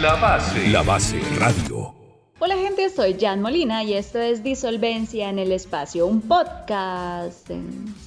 [0.00, 0.68] La base.
[0.68, 1.94] La base radio.
[2.38, 7.46] Hola gente, soy Jan Molina y esto es Disolvencia en el Espacio, un podcast.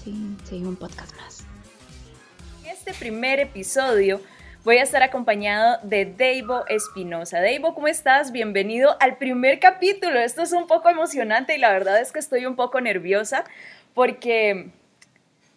[0.03, 1.45] Sí, sí, un podcast más.
[2.63, 4.21] En este primer episodio
[4.63, 7.41] voy a estar acompañado de Deivo Espinosa.
[7.41, 8.31] Deivo, ¿cómo estás?
[8.31, 10.19] Bienvenido al primer capítulo.
[10.19, 13.43] Esto es un poco emocionante y la verdad es que estoy un poco nerviosa
[13.93, 14.71] porque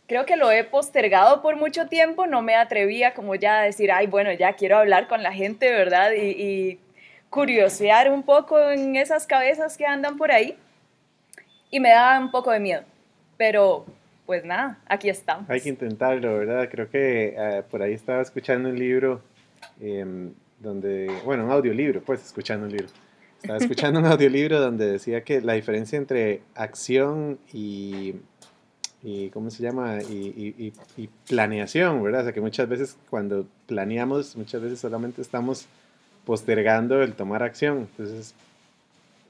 [0.07, 3.91] creo que lo he postergado por mucho tiempo, no me atrevía como ya a decir,
[3.93, 6.12] ay, bueno, ya quiero hablar con la gente, ¿verdad?
[6.12, 6.80] Y, y
[7.30, 10.57] curiosear un poco en esas cabezas que andan por ahí.
[11.71, 12.82] Y me da un poco de miedo.
[13.36, 13.85] Pero,
[14.25, 15.49] pues nada, aquí estamos.
[15.50, 16.68] Hay que intentarlo, ¿verdad?
[16.71, 19.21] Creo que eh, por ahí estaba escuchando un libro
[19.80, 22.88] em, donde, bueno, un audiolibro, pues escuchando un libro.
[23.43, 28.14] Estaba escuchando un audiolibro donde decía que la diferencia entre acción y,
[29.06, 30.02] y ¿cómo se llama?
[30.02, 32.22] Y, y, y, planeación, ¿verdad?
[32.22, 35.66] O sea, que muchas veces cuando planeamos, muchas veces solamente estamos
[36.24, 37.88] postergando el tomar acción.
[37.92, 38.34] Entonces,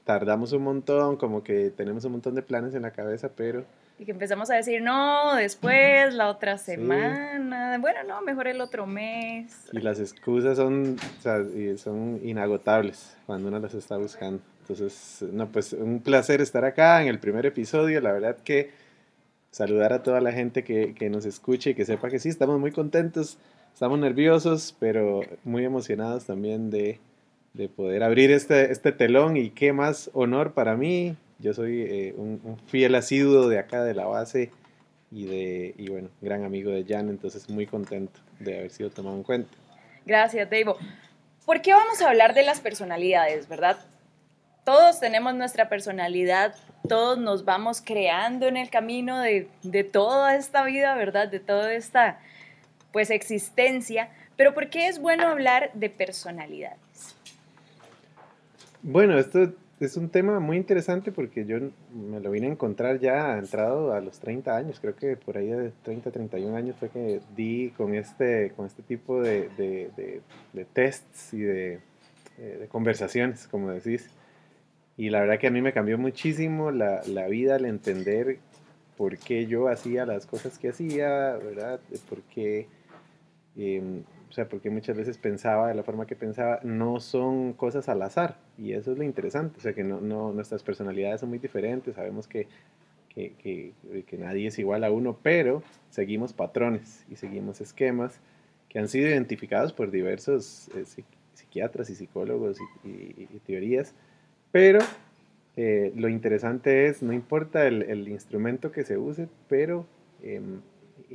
[0.03, 3.65] tardamos un montón, como que tenemos un montón de planes en la cabeza, pero...
[3.99, 8.87] Y que empezamos a decir, no, después, la otra semana, bueno, no, mejor el otro
[8.87, 9.67] mes.
[9.71, 11.37] Y las excusas son, o sea,
[11.77, 14.41] son inagotables cuando uno las está buscando.
[14.61, 18.01] Entonces, no, pues un placer estar acá en el primer episodio.
[18.01, 18.86] La verdad que
[19.57, 22.59] saludar a toda la gente que, que nos escuche y que sepa que sí, estamos
[22.59, 23.37] muy contentos
[23.77, 26.99] estamos nerviosos, pero muy emocionados también de,
[27.53, 31.15] de poder abrir este, este telón y qué más honor para mí.
[31.37, 34.49] Yo soy eh, un, un, fiel asiduo de acá de la base
[35.11, 39.15] y, de, y bueno, gran amigo de Jan, entonces muy contento de haber sido tomado
[39.15, 39.55] en cuenta.
[40.07, 40.73] Gracias, Dave.
[41.45, 43.77] ¿Por qué vamos a hablar de las personalidades, verdad?
[44.65, 46.55] Todos tenemos nuestra personalidad,
[46.87, 51.27] todos nos vamos creando en el camino de, de toda esta vida, ¿verdad?
[51.27, 52.19] De toda esta
[52.91, 57.15] pues existencia, pero ¿por qué es bueno hablar de personalidades?
[58.81, 61.57] Bueno, esto es un tema muy interesante porque yo
[61.93, 65.47] me lo vine a encontrar ya entrado a los 30 años, creo que por ahí
[65.47, 70.21] de 30, 31 años fue que di con este, con este tipo de, de,
[70.53, 71.79] de, tests y eh,
[72.37, 74.09] de, conversaciones, como decís.
[74.97, 78.39] Y la verdad que a mí me cambió muchísimo la, la vida al entender
[78.97, 81.79] por qué yo hacía las cosas que hacía, ¿verdad?
[82.09, 82.67] Por qué
[83.57, 87.89] Em, o sea, porque muchas veces pensaba de la forma que pensaba, no son cosas
[87.89, 88.37] al azar.
[88.57, 89.57] Y eso es lo interesante.
[89.57, 91.95] O sea, que no, no nuestras personalidades son muy diferentes.
[91.95, 92.47] Sabemos que,
[93.09, 93.73] que, que,
[94.05, 98.19] que, nadie es igual a uno, pero seguimos patrones y seguimos esquemas
[98.69, 101.03] que han sido identificados por diversos eh,
[101.33, 103.95] psiquiatras y psicólogos y, y, teorías.
[104.57, 104.79] Pero
[105.55, 109.85] eh, lo interesante es, no importa el, instrumento que se use, pero
[110.23, 110.41] eh,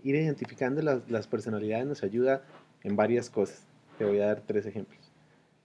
[0.05, 2.45] ir identificando las, las, personalidades nos ayuda
[2.85, 3.67] en varias cosas.
[3.99, 5.11] Te voy a dar tres ejemplos.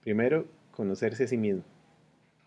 [0.02, 1.62] Primero, conocerse a sí mismo.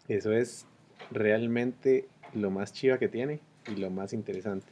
[0.10, 0.66] Eso es
[1.12, 3.40] realmente lo más chiva que tiene
[3.74, 4.68] y lo más interesante.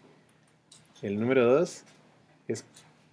[1.02, 1.86] El número dos
[2.50, 2.66] es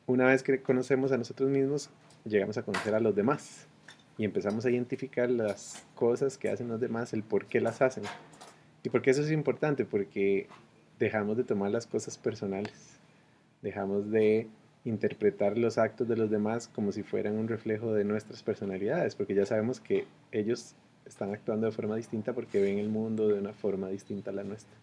[0.06, 1.90] una vez que conocemos a nosotros mismos,
[2.24, 3.68] llegamos a conocer a los demás
[4.18, 8.04] y empezamos a identificar las cosas que hacen los demás, el por qué las hacen.
[8.82, 9.84] ¿Y por qué eso es importante?
[9.84, 10.46] Porque
[10.98, 12.96] dejamos de tomar las cosas personales
[13.62, 14.46] dejamos de
[14.84, 19.34] interpretar los actos de los demás como si fueran un reflejo de nuestras personalidades, porque
[19.34, 23.52] ya sabemos que ellos están actuando de forma distinta porque ven el mundo de una
[23.52, 24.76] forma distinta a la nuestra.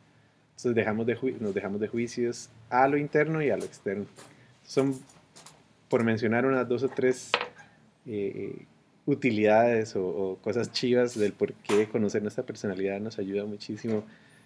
[0.52, 4.06] Entonces dejamos de nos dejamos de juicios a lo interno y a lo externo.
[4.64, 4.94] Son,
[5.90, 7.32] por mencionar unas dos o tres
[8.06, 8.66] eh,
[9.06, 14.04] utilidades o, o, cosas chivas del por qué conocer nuestra personalidad nos ayuda muchísimo.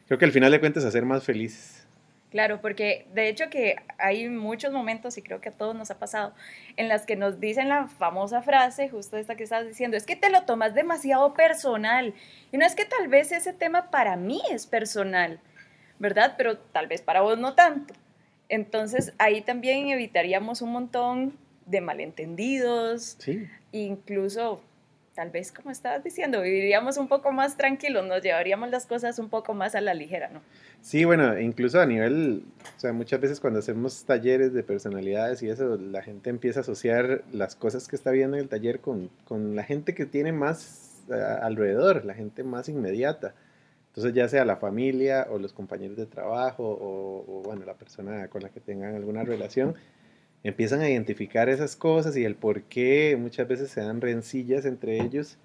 [0.08, 1.88] Creo que al final de cuentas a ser más felices
[2.30, 5.98] Claro, porque de hecho que hay muchos momentos, y creo que a todos nos ha
[5.98, 6.34] pasado,
[6.76, 10.18] en las que nos dicen la famosa frase, justo esta que estás diciendo, es que
[10.18, 12.14] te lo tomas demasiado personal.
[12.52, 15.40] Y no es que tal vez ese tema para mí es personal,
[16.00, 16.36] ¿verdad?
[16.38, 17.94] Pero tal vez para vos no tanto.
[18.50, 21.34] Entonces ahí también evitaríamos un montón
[21.66, 23.48] de malentendidos, sí.
[23.86, 24.62] Incluso
[25.18, 29.30] tal vez como estabas diciendo, viviríamos un poco más tranquilos, nos llevaríamos las cosas un
[29.30, 30.42] poco más a la ligera, ¿no?
[30.80, 32.44] Sí, bueno, incluso a nivel,
[32.78, 36.62] o sea, muchas veces cuando hacemos talleres de personalidades y eso, la gente empieza a
[36.62, 40.34] asociar las cosas que está viendo en el taller con, con la gente que tiene
[40.34, 43.34] más uh, alrededor, la gente más inmediata.
[43.88, 48.28] Entonces, ya sea la familia o los compañeros de trabajo o, o bueno, la persona
[48.28, 49.74] con la que tengan alguna relación,
[50.44, 55.02] empiezan a identificar esas cosas y el por qué muchas veces se dan rencillas entre
[55.02, 55.38] ellos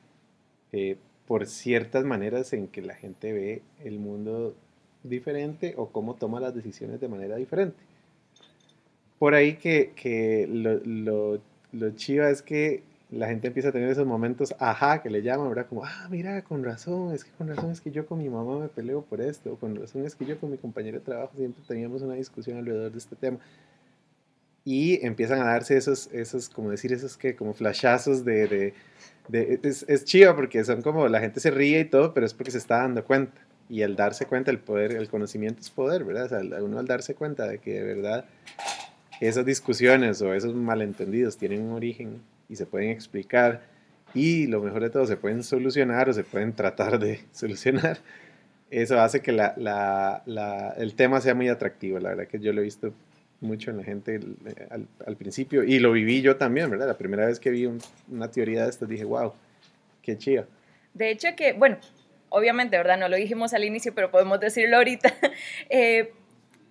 [0.73, 0.97] eh,
[1.27, 4.55] por ciertas maneras en que la gente ve el mundo
[5.03, 7.77] diferente o cómo toma las decisiones de manera diferente.
[9.19, 10.81] Por ahí que, que lo,
[11.73, 15.49] lo, chiva es que la gente empieza a tener esos momentos, ajá, que le llaman,
[15.49, 15.67] ¿verdad?
[15.69, 18.59] Como, ah, mira, con razón, es que con razón es que yo con mi mamá
[18.59, 21.33] me peleo por esto, o con razón es que yo con mi compañero de trabajo
[21.37, 23.39] siempre teníamos una discusión alrededor de este tema.
[24.65, 28.75] Y empiezan a darse esos, esos como decir, esos que, como flashazos de, de,
[29.29, 32.35] de es, es chido porque son como, la gente se ríe y todo, pero es
[32.35, 33.41] porque se está dando cuenta.
[33.69, 36.27] Y al darse cuenta, el poder, el conocimiento es poder, ¿verdad?
[36.27, 38.27] O sea, uno al darse cuenta de que de verdad
[39.21, 43.63] esas discusiones o esos malentendidos tienen un origen y se pueden explicar
[44.15, 47.99] y lo mejor de todo, se pueden solucionar o se pueden tratar de solucionar.
[48.71, 51.99] Eso hace que la, la, la, el tema sea muy atractivo.
[51.99, 52.93] La verdad que yo lo he visto
[53.43, 54.21] mucho en la gente
[54.71, 56.87] al, al principio y lo viví yo también, ¿verdad?
[56.87, 57.79] La primera vez que vi un,
[58.09, 59.33] una teoría de esto dije, wow,
[60.03, 60.47] qué chido.
[60.95, 61.79] De hecho que, bueno,
[62.29, 62.99] obviamente, ¿verdad?
[62.99, 65.15] No lo dijimos al inicio, pero podemos decirlo ahorita.
[65.71, 66.13] Eh,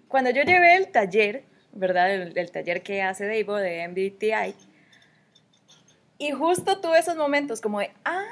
[0.08, 2.14] cuando yo llevé el taller, ¿verdad?
[2.14, 4.54] El, el taller que hace Davo de MBTI,
[6.22, 8.24] y justo tuve esos momentos como de, ah,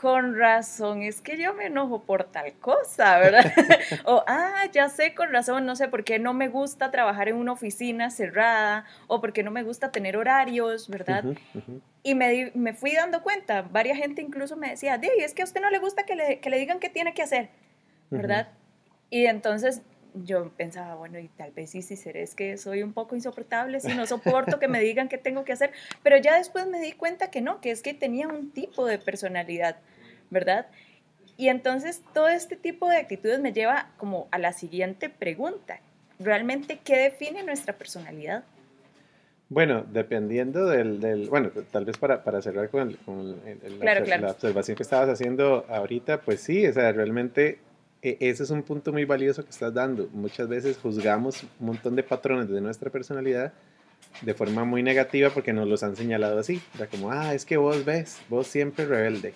[0.00, 3.44] con razón, es que yo me enojo por tal cosa, ¿verdad?
[4.04, 7.36] o, ah, ya sé, con razón, no sé por qué no me gusta trabajar en
[7.36, 11.24] una oficina cerrada o por qué no me gusta tener horarios, ¿verdad?
[11.24, 11.80] Uh -huh, uh -huh.
[12.02, 15.44] Y me, me, fui dando cuenta, varias gente incluso me decía, Di, es que a
[15.44, 17.50] usted no le gusta que le, que le digan qué tiene que hacer,
[18.10, 18.48] ¿verdad?
[18.48, 19.06] Uh -huh.
[19.10, 19.82] Y entonces
[20.24, 23.80] yo pensaba, bueno, y tal vez sí, sí, seré, es que soy un poco insoportable,
[23.80, 25.72] si no soporto que me digan qué tengo que hacer,
[26.02, 28.98] pero ya después me di cuenta que no, que es que tenía un tipo de
[28.98, 29.76] personalidad,
[30.30, 30.66] ¿verdad?
[31.36, 35.80] Y entonces todo este tipo de actitudes me lleva como a la siguiente pregunta,
[36.18, 38.44] ¿realmente qué define nuestra personalidad?
[39.50, 44.00] Bueno, dependiendo del, del bueno, tal vez para, para cerrar con, el, con el, claro,
[44.00, 44.22] la, claro.
[44.26, 47.58] la observación que estabas haciendo ahorita, pues sí, o sea, realmente
[48.02, 50.08] ese es un punto muy valioso que estás dando.
[50.12, 53.52] Muchas veces juzgamos un montón de patrones de nuestra personalidad
[54.22, 56.62] de forma muy negativa porque nos los han señalado así.
[56.74, 59.34] O sea, como, ah, es que vos ves, vos siempre rebelde.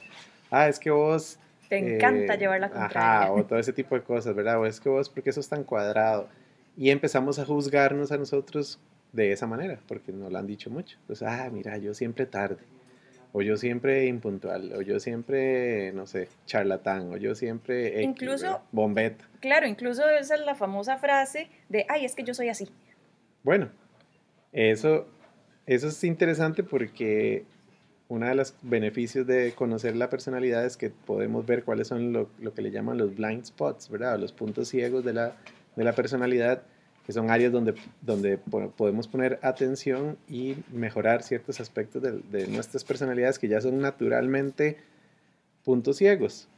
[0.51, 1.39] Ah, es que vos...
[1.69, 3.21] Te encanta eh, llevar la contraria.
[3.23, 4.61] Ajá, o todo ese tipo de cosas, ¿verdad?
[4.61, 6.29] O es que vos, porque sos tan cuadrado?
[6.77, 8.79] Y empezamos a juzgarnos a nosotros
[9.13, 10.99] de esa manera, porque nos lo han dicho mucho.
[11.01, 12.59] Entonces, ah, mira, yo siempre tarde
[13.33, 18.61] o yo siempre impuntual, o yo siempre, no sé, charlatán, o yo siempre X, incluso
[18.73, 19.27] bombeta.
[19.41, 22.69] Claro, incluso esa es la famosa frase de, ay, es que yo soy así.
[23.43, 23.71] Bueno,
[24.53, 25.07] eso,
[25.67, 27.45] eso es interesante porque
[28.09, 32.29] uno de los beneficios de conocer la personalidad es que podemos ver cuáles son lo,
[32.39, 34.19] lo que le llaman los blind spots, ¿verdad?
[34.19, 35.37] Los puntos ciegos de la,
[35.77, 36.63] de la personalidad
[37.07, 42.85] que son áreas donde, donde podemos poner atención y mejorar ciertos aspectos de, de, nuestras
[42.85, 44.77] personalidades que ya son naturalmente
[45.65, 46.49] puntos ciegos.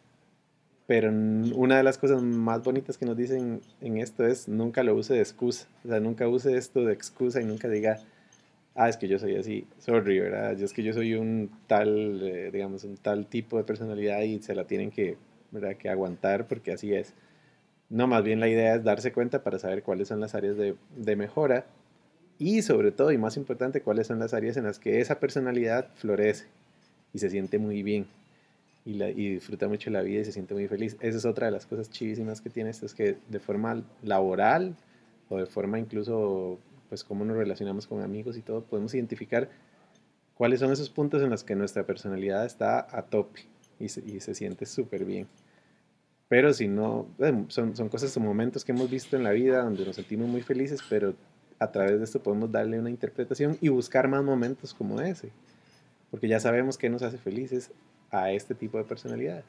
[0.87, 4.95] Pero una de las cosas más bonitas que nos dicen en esto es nunca lo
[4.95, 5.67] use de excusa.
[5.83, 8.01] O sea, nunca use esto de excusa y nunca diga,
[8.75, 10.61] ah, es que yo soy así, sorry, ¿verdad?
[10.61, 14.55] Es que yo soy un tal, eh, digamos, un tal tipo de personalidad y se
[14.55, 15.17] la tienen que,
[15.51, 15.77] ¿verdad?
[15.77, 17.15] que aguantar porque así es
[17.91, 20.77] no, más bien la idea es darse cuenta para saber cuáles son las áreas de,
[20.97, 21.67] de, mejora
[22.39, 25.89] y sobre todo y más importante cuáles son las áreas en las que esa personalidad
[25.95, 26.47] florece
[27.13, 28.07] y se siente muy bien
[28.85, 30.97] y, la, y disfruta mucho la vida y se siente muy feliz.
[31.01, 34.77] Esa es otra de las cosas chivísimas que tiene esto, es que de forma laboral
[35.29, 36.59] o de forma incluso,
[36.89, 39.49] pues cómo nos relacionamos con amigos y todo, podemos identificar
[40.35, 43.43] cuáles son esos puntos en los que nuestra personalidad está a tope
[43.79, 45.27] y se, y se siente súper bien.
[46.29, 47.07] Pero si no,
[47.49, 50.43] son, son cosas o momentos que hemos visto en la vida donde nos sentimos muy
[50.43, 51.15] felices, pero
[51.59, 55.31] a través de esto podemos darle una interpretación y buscar más momentos como ese.
[56.11, 57.71] Porque ya sabemos qué nos hace felices
[58.11, 59.45] a este tipo de personalidades.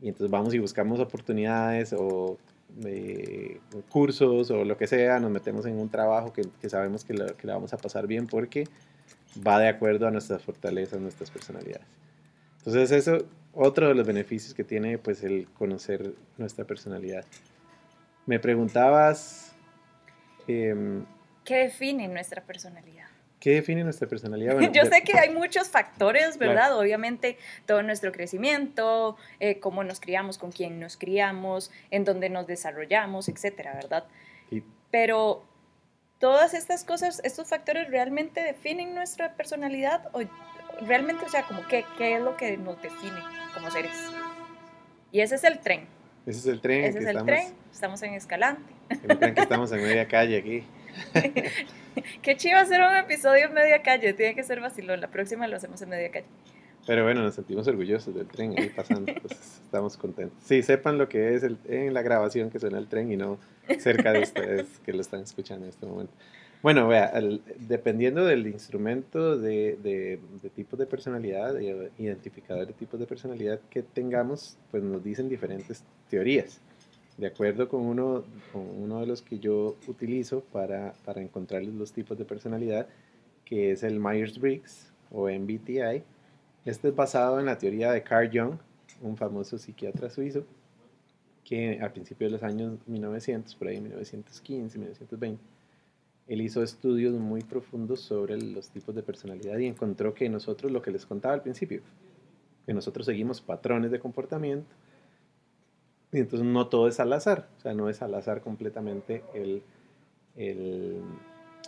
[0.00, 2.36] Y entonces vamos y buscamos oportunidades o
[2.84, 7.14] eh, cursos o lo que sea, nos metemos en un trabajo que, que sabemos que,
[7.14, 8.64] lo, que la vamos a pasar bien porque
[9.46, 11.86] va de acuerdo a nuestras fortalezas, nuestras personalidades.
[12.58, 13.24] Entonces eso
[13.56, 17.24] otro de los beneficios que tiene pues el conocer nuestra personalidad.
[18.26, 19.54] Me preguntabas...
[20.46, 21.02] Eh,
[21.44, 23.06] ¿Qué define nuestra personalidad?
[23.40, 24.54] ¿Qué define nuestra personalidad?
[24.54, 26.66] Bueno, Yo sé que hay muchos factores, ¿verdad?
[26.66, 26.78] Claro.
[26.78, 32.46] Obviamente todo nuestro crecimiento, eh, cómo nos criamos, con quién nos criamos, en dónde nos
[32.46, 34.04] desarrollamos, etcétera, ¿verdad?
[34.50, 35.44] Y, Pero
[36.18, 40.22] todas estas cosas, estos factores realmente definen nuestra personalidad o
[40.86, 43.20] realmente, o sea, como qué, qué es lo que nos define
[43.54, 43.92] como seres.
[45.12, 45.86] Y ese es el tren.
[46.26, 46.84] Ese es el tren.
[46.84, 47.54] Ese es el estamos, tren.
[47.72, 48.74] Estamos en Escalante.
[48.88, 50.64] Que que estamos en media calle aquí.
[52.22, 54.12] Qué chido hacer un episodio en media calle.
[54.12, 55.00] Tiene que ser vacilón.
[55.00, 56.26] La próxima lo hacemos en media calle.
[56.86, 59.12] Pero bueno, nos sentimos orgullosos del tren ahí pasando.
[59.64, 60.38] estamos contentos.
[60.44, 63.38] Sí, sepan lo que es el, en la grabación que suena el tren y no
[63.78, 66.12] cerca de ustedes que lo están escuchando en este momento.
[66.66, 66.90] Bueno,
[67.68, 73.60] dependiendo del instrumento de, de, de tipos de personalidad, de identificador de tipos de personalidad
[73.70, 76.60] que tengamos, pues nos dicen diferentes teorías.
[77.18, 78.24] De acuerdo con uno,
[79.00, 82.88] de los que yo utilizo para, para encontrar los tipos de personalidad,
[83.44, 86.02] que es el Myers-Briggs o MBTI,
[86.64, 88.58] este es basado en la teoría de Carl Jung,
[89.02, 90.44] un famoso psiquiatra suizo,
[91.44, 95.55] que a principios de los años 1900, por ahí 1915, 1920,
[96.26, 100.82] él hizo estudios muy profundos sobre los tipos de personalidad y encontró que nosotros, lo
[100.82, 101.82] que les contaba al principio,
[102.64, 104.74] que nosotros seguimos patrones de comportamiento
[106.12, 109.62] y entonces no todo es al azar, o sea, no es al azar completamente el,
[110.36, 111.00] el,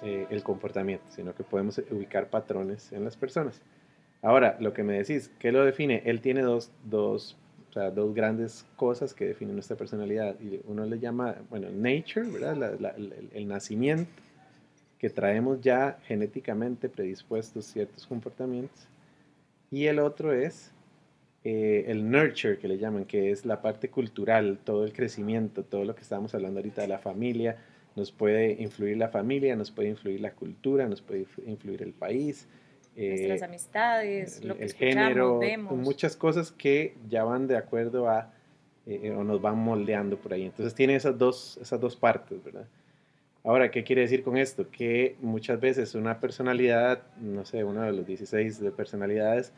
[0.02, 3.60] eh, el comportamiento, sino que podemos ubicar patrones en las personas.
[4.22, 6.02] Ahora, lo que me decís, ¿qué lo define?
[6.04, 7.36] Él tiene dos, dos,
[7.70, 10.36] o sea, dos grandes cosas que definen nuestra personalidad.
[10.40, 12.74] Y uno le llama, bueno, nature, ¿verdad?
[12.96, 14.10] el, el, nacimiento,
[14.98, 18.88] que traemos ya genéticamente predispuestos ciertos comportamientos.
[19.70, 20.72] Y el otro es
[21.44, 25.84] eh, el nurture, que le llaman, que es la parte cultural, todo el crecimiento, todo
[25.84, 27.56] lo que estábamos hablando ahorita de la familia.
[27.96, 32.48] Nos puede influir la familia, nos puede influir la cultura, nos puede influir el país
[32.98, 35.40] nuestras eh, amistades, lo que el género,
[35.70, 38.32] muchas cosas que ya van de acuerdo a
[38.86, 40.44] eh, o nos van moldeando por ahí.
[40.44, 42.66] Entonces tiene esas dos, esas dos partes, ¿verdad?
[43.44, 44.68] Ahora, ¿qué quiere decir con esto?
[44.70, 49.52] Que muchas veces una personalidad, no sé, uno de los 16 de personalidades,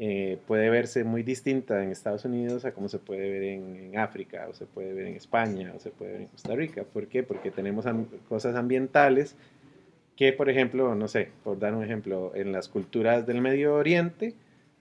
[0.00, 4.46] eh, puede verse muy distinta en Estados Unidos a como se puede ver en, África,
[4.48, 6.84] o se puede ver en España, o se puede ver en Costa Rica.
[6.84, 7.22] ¿Por qué?
[7.22, 7.84] Porque tenemos
[8.28, 9.36] cosas ambientales
[10.16, 14.34] que, por ejemplo, no sé, por dar un ejemplo, en las culturas del Medio Oriente,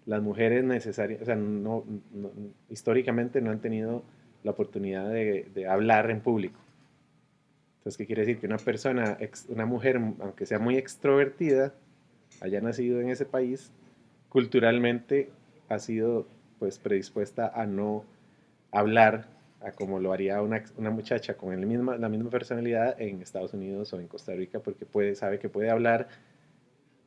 [0.05, 1.83] las mujeres necesarias, o sea, no,
[2.69, 4.03] históricamente no han tenido
[4.43, 6.59] la oportunidad de, de, hablar en público.
[7.77, 8.39] Entonces, ¿qué quiere decir?
[8.39, 9.17] Que una persona,
[9.49, 11.73] una mujer, aunque sea muy extrovertida,
[12.41, 13.71] haya nacido en ese país,
[14.29, 15.29] culturalmente
[15.69, 16.27] ha sido
[16.59, 18.03] pues predispuesta a no
[18.71, 19.27] hablar
[19.61, 21.61] a como lo haría una, una muchacha con el
[21.99, 25.69] la misma personalidad en Estados Unidos o en Costa Rica, porque puede, sabe que puede
[25.69, 26.07] hablar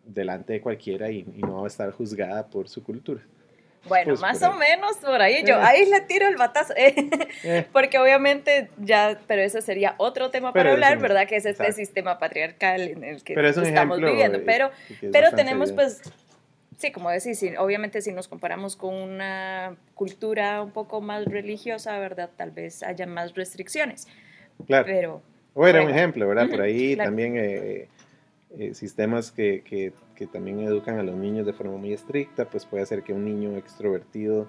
[0.05, 3.23] delante de cualquiera y, no va a estar juzgada por su cultura.
[3.89, 5.43] Bueno, pues más o menos por ahí.
[5.45, 5.63] Yo eh.
[5.63, 6.75] ahí le tiro el batazo.
[6.77, 6.95] Eh,
[7.45, 7.67] eh.
[7.73, 11.27] Porque obviamente ya, pero eso sería otro tema para hablar, ¿verdad?
[11.27, 14.41] Que es este sistema patriarcal en el que estamos viviendo.
[14.45, 14.71] Pero,
[15.13, 16.03] pero tenemos pues
[16.81, 22.31] sí, como decís, obviamente si nos comparamos con una cultura un poco más religiosa, ¿verdad?
[22.37, 24.09] Tal vez haya más restricciones.
[24.67, 24.85] Claro.
[24.87, 25.23] Pero,
[25.55, 26.49] o era un ejemplo, ¿verdad?
[26.49, 27.89] Por ahí también eh,
[28.59, 32.67] eh, sistemas que, que, que, también educan a los niños de forma muy estricta, pues
[32.67, 34.49] puede hacer que un niño extrovertido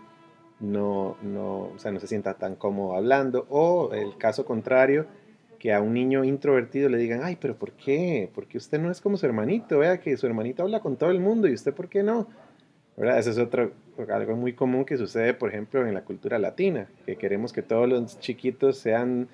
[0.59, 5.05] no, no, o sea, no se sienta tan cómodo hablando, o el caso contrario,
[5.59, 8.29] que a un niño introvertido le digan, ay, pero ¿por qué?
[8.33, 11.19] Porque usted no es como su hermanito, vea que su hermanito habla con todo el
[11.19, 12.27] mundo y usted ¿por qué no?
[12.97, 13.19] ¿Verdad?
[13.19, 13.71] Eso es otro,
[14.09, 17.87] algo muy común que sucede, por ejemplo, en la cultura latina, que queremos que todos
[17.87, 19.27] los chiquitos sean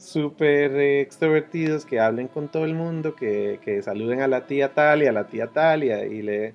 [0.00, 5.02] súper extrovertidos, que hablen con todo el mundo, que, que, saluden a la tía tal
[5.02, 6.54] y a la tía tal y, y le...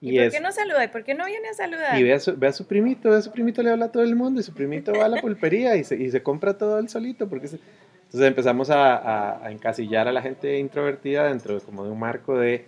[0.00, 0.84] ¿Y, por qué no saluda?
[0.84, 1.96] ¿Y por qué no viene a saludar?
[1.96, 3.92] Y ve a, su, ve a su primito, ve a su primito le habla a
[3.92, 6.58] todo el mundo y su primito va a la pulpería y se, y se compra
[6.58, 7.46] todo él solito porque...
[7.46, 7.60] Se,
[8.12, 12.66] entonces empezamos a, encasillar a la gente introvertida dentro de, como de un marco de,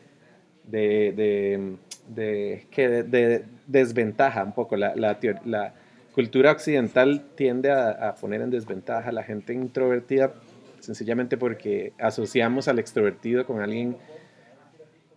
[0.62, 1.76] de,
[2.08, 4.74] de, desventaja un poco.
[4.76, 5.74] La, la, la,
[6.14, 10.34] cultura occidental tiende a, poner en desventaja a la gente introvertida
[10.80, 13.96] sencillamente porque asociamos al extrovertido con alguien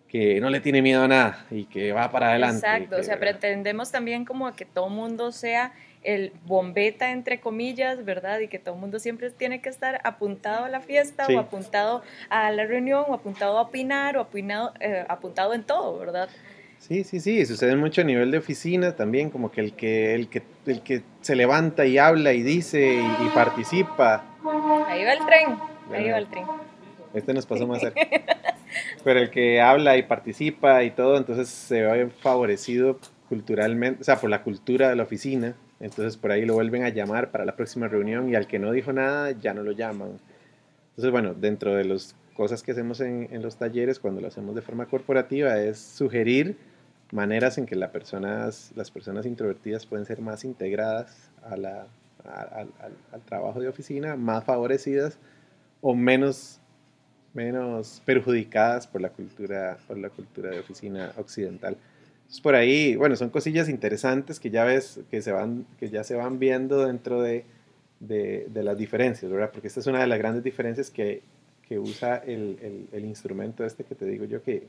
[0.08, 2.66] que no le tiene miedo a nada y que va para adelante.
[2.66, 5.74] Exacto, o sea, pretendemos también como que todo mundo sea
[6.04, 8.40] el bombeta, entre comillas, ¿verdad?
[8.40, 12.02] Y que todo el mundo siempre tiene que estar apuntado a la fiesta o apuntado
[12.30, 14.28] a la reunión o apuntado a opinar o
[14.80, 16.30] eh, apuntado en todo, ¿verdad?
[16.80, 20.30] Sí, sí, sí, sucede mucho a nivel de oficina también, como que el que, el
[20.30, 24.24] que, el que se levanta y habla y dice y, participa.
[24.88, 25.58] Ahí va el tren,
[25.92, 26.46] ahí va el tren.
[27.14, 28.00] Este nos pasó más cerca.
[29.04, 34.18] Pero el que habla y participa y todo, entonces se ve favorecido culturalmente, o sea,
[34.18, 37.56] por la cultura de la oficina, entonces por ahí lo vuelven a llamar para la
[37.56, 40.20] próxima reunión y al que no dijo nada ya no lo llaman.
[40.92, 44.56] Entonces, bueno, dentro de las cosas que hacemos en, en los talleres, cuando lo hacemos
[44.56, 46.58] de forma corporativa, es sugerir
[47.12, 51.88] maneras en que las personas, las personas introvertidas pueden ser más integradas a la,
[52.26, 52.70] al,
[53.12, 55.18] al trabajo de oficina, más favorecidas
[55.82, 56.60] o menos,
[57.34, 61.78] menos perjudicadas por la, cultura, por la cultura de oficina occidental
[62.44, 66.16] por ahí, bueno, son cosillas interesantes que ya ves, que, se van, que ya se
[66.16, 67.46] van viendo dentro de,
[68.00, 69.52] de, las diferencias, ¿verdad?
[69.52, 71.22] Porque esta es una de las grandes diferencias que,
[71.68, 74.68] que usa el, el, instrumento este que te digo yo que,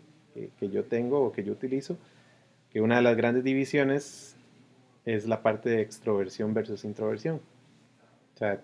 [0.58, 1.98] que, yo tengo o que yo utilizo,
[2.70, 4.36] que una de las grandes divisiones
[5.04, 7.40] es la parte de extroversión versus introversión.
[8.34, 8.60] O sea,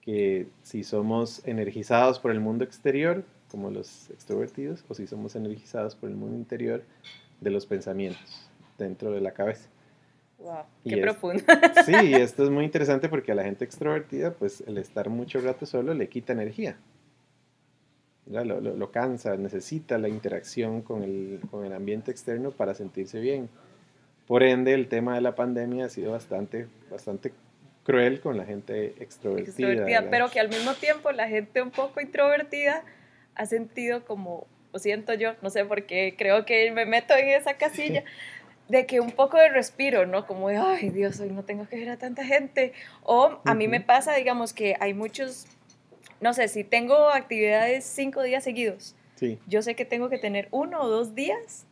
[0.00, 5.94] que si somos energizados por el mundo exterior, como los extrovertidos, o si somos energizados
[5.94, 6.82] por el mundo interior
[7.40, 8.48] de los pensamientos
[8.78, 9.68] dentro de la cabeza.
[10.38, 11.42] Wow, qué profundo.
[11.84, 15.66] Sí, esto es muy interesante porque a la gente extrovertida, pues el estar mucho rato
[15.66, 16.78] solo le quita energía.
[18.30, 23.18] Lo, lo, lo, cansa, necesita la interacción con el, con el ambiente externo para sentirse
[23.20, 23.48] bien.
[24.26, 27.32] Por ende, el tema de la pandemia ha sido bastante, bastante
[27.82, 30.08] cruel con la gente extrovertida.
[30.10, 32.84] pero que al mismo tiempo la gente un poco introvertida
[33.34, 37.30] ha sentido como, o siento yo, no sé por qué, creo que me meto en
[37.30, 38.04] esa casilla.
[38.70, 40.26] de que un poco de respiro, ¿no?
[40.26, 42.72] Como de, ay Dios, hoy no tengo que ver a tanta gente.
[43.02, 45.46] O a mí me pasa, digamos, que hay muchos,
[46.20, 49.38] no sé, si tengo actividades cinco días seguidos, sí.
[49.46, 51.66] yo sé que tengo que tener uno o dos días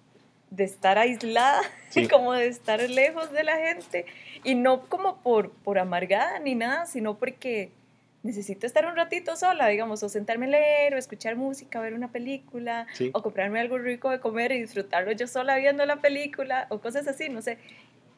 [0.50, 1.61] de estar aislada,
[2.11, 4.07] como de estar lejos de la gente,
[4.45, 7.71] y no como por, por amargada ni nada, sino porque
[8.23, 12.11] necesito estar un ratito sola, digamos, o sentarme a leer, o escuchar música, ver una
[12.11, 16.81] película, o comprarme algo rico de comer y disfrutarlo yo sola viendo la película, o
[16.81, 17.59] cosas así, no sé.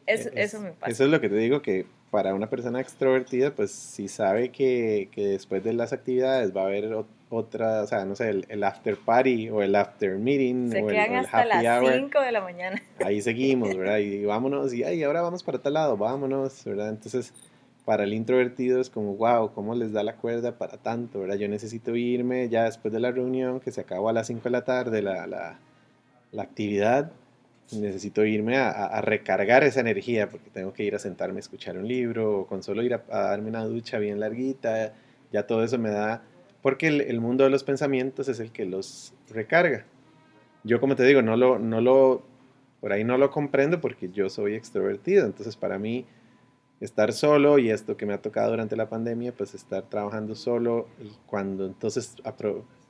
[0.07, 0.91] Eso, eso me pasa.
[0.91, 5.09] Eso es lo que te digo, que para una persona extrovertida, pues si sabe que,
[5.13, 6.93] que después de las actividades va a haber
[7.31, 11.13] otra, o sea, no sé, el, after party o el after meeting Se o quedan
[11.13, 12.83] el, hasta las 5 de la mañana.
[13.05, 13.99] Ahí seguimos, ¿verdad?
[13.99, 16.89] Y vámonos, y ay, ahora vamos para tal lado, vámonos, ¿verdad?
[16.89, 17.33] Entonces,
[17.85, 21.37] para el introvertido es como, wow, ¿cómo les da la cuerda para tanto, ¿verdad?
[21.37, 24.51] Yo necesito irme ya después de la reunión, que se acabó a las 5 de
[24.51, 25.61] la tarde la, la,
[26.33, 27.13] la actividad,
[27.73, 31.77] necesito irme a, a, recargar esa energía porque tengo que ir a sentarme a escuchar
[31.77, 34.93] un libro o con solo ir a, a darme una ducha bien larguita,
[35.33, 36.23] ya todo eso me da,
[36.63, 39.87] porque el, el, mundo de los pensamientos es el que los recarga.
[40.65, 42.23] Yo como te digo, no lo, no lo,
[42.81, 46.07] por ahí no lo comprendo porque yo soy extrovertido, entonces para mí
[46.81, 50.89] estar solo y esto que me ha tocado durante la pandemia, pues estar trabajando solo
[51.27, 52.17] cuando entonces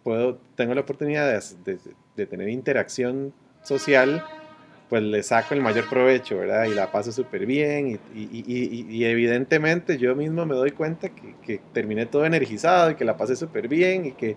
[0.02, 1.28] puedo, tengo la oportunidad
[1.64, 1.78] de,
[2.16, 4.24] de, tener interacción social,
[4.90, 6.64] pues le saco el mayor provecho, ¿verdad?
[6.64, 11.08] Y la paso súper bien y, y, y, y, evidentemente yo mismo me doy cuenta
[11.10, 14.34] que, que terminé todo energizado y que la pasé súper bien y que,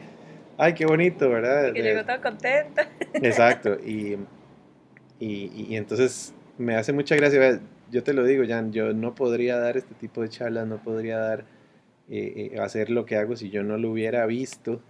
[0.60, 1.70] ay, qué bonito, ¿verdad?
[1.70, 2.84] Y que llegó todo contento.
[3.16, 4.18] Exacto, y,
[5.20, 9.76] y, entonces me hace mucha gracia, yo te lo digo, Jan, yo no podría dar
[9.76, 11.46] este tipo de charlas, no podría dar,
[12.10, 14.82] eh, eh, hacer lo que hago si yo no lo hubiera visto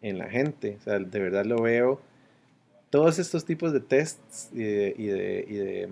[0.00, 0.76] en la gente.
[0.78, 2.00] O sea, de verdad lo veo.
[2.96, 5.88] Todos estos tipos de tests y de, y de,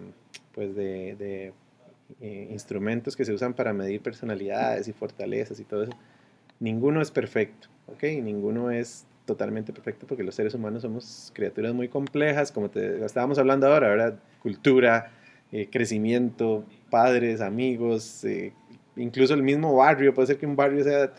[0.54, 1.52] pues de,
[2.18, 5.92] eh, instrumentos que se usan para medir personalidades y fortalezas y todo eso,
[6.60, 8.04] ninguno es perfecto, ¿ok?
[8.22, 13.38] Ninguno es totalmente perfecto porque los seres humanos somos criaturas muy complejas, como te estábamos
[13.38, 14.18] hablando ahora, ¿verdad?
[14.42, 15.12] Cultura,
[15.52, 18.54] eh, crecimiento, padres, amigos, eh,
[18.96, 21.12] incluso el mismo barrio, puede ser que un barrio sea,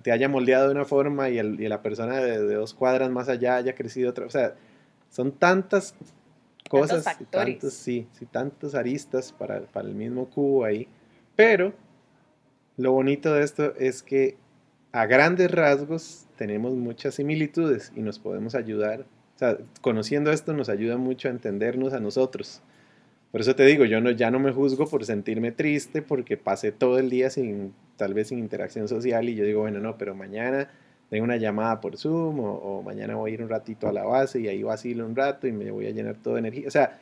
[0.00, 3.56] te haya moldeado de una forma y, y la persona de, dos cuadras más allá
[3.56, 4.54] haya crecido otra, o sea,
[5.08, 5.94] son tantas
[6.68, 10.86] cosas, y tantos, sí, sí, tantos aristas para, para el mismo cubo ahí,
[11.34, 11.72] pero
[12.76, 14.36] lo bonito de esto es que
[14.92, 19.00] a grandes rasgos tenemos muchas similitudes y nos podemos ayudar.
[19.34, 22.62] O sea, conociendo esto nos ayuda mucho a entendernos a nosotros.
[23.30, 26.72] Por eso te digo, yo no, ya no me juzgo por sentirme triste porque pasé
[26.72, 30.14] todo el día sin, tal vez sin interacción social y yo digo, bueno, no, pero
[30.14, 30.70] mañana
[31.10, 34.40] tengo una llamada por Zoom o, mañana voy a ir un ratito a la base
[34.40, 36.68] y ahí vacilo un rato y me voy a llenar todo de energía.
[36.68, 37.00] O sea,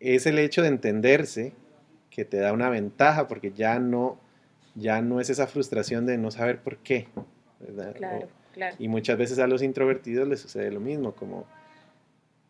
[0.00, 1.52] es el hecho de entenderse
[2.10, 4.18] que te da una ventaja porque ya no,
[4.74, 7.08] ya no es esa frustración de no saber por qué.
[7.74, 8.76] Claro, claro.
[8.78, 11.46] Y muchas veces a los introvertidos les sucede lo mismo, como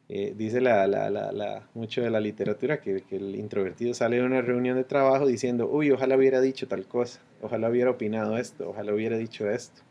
[0.08, 4.24] eh, dice la, la, la, mucho de la literatura que, que, el introvertido sale de
[4.24, 8.70] una reunión de trabajo diciendo, uy, ojalá hubiera dicho tal cosa, ojalá hubiera opinado esto,
[8.70, 9.82] ojalá hubiera dicho esto.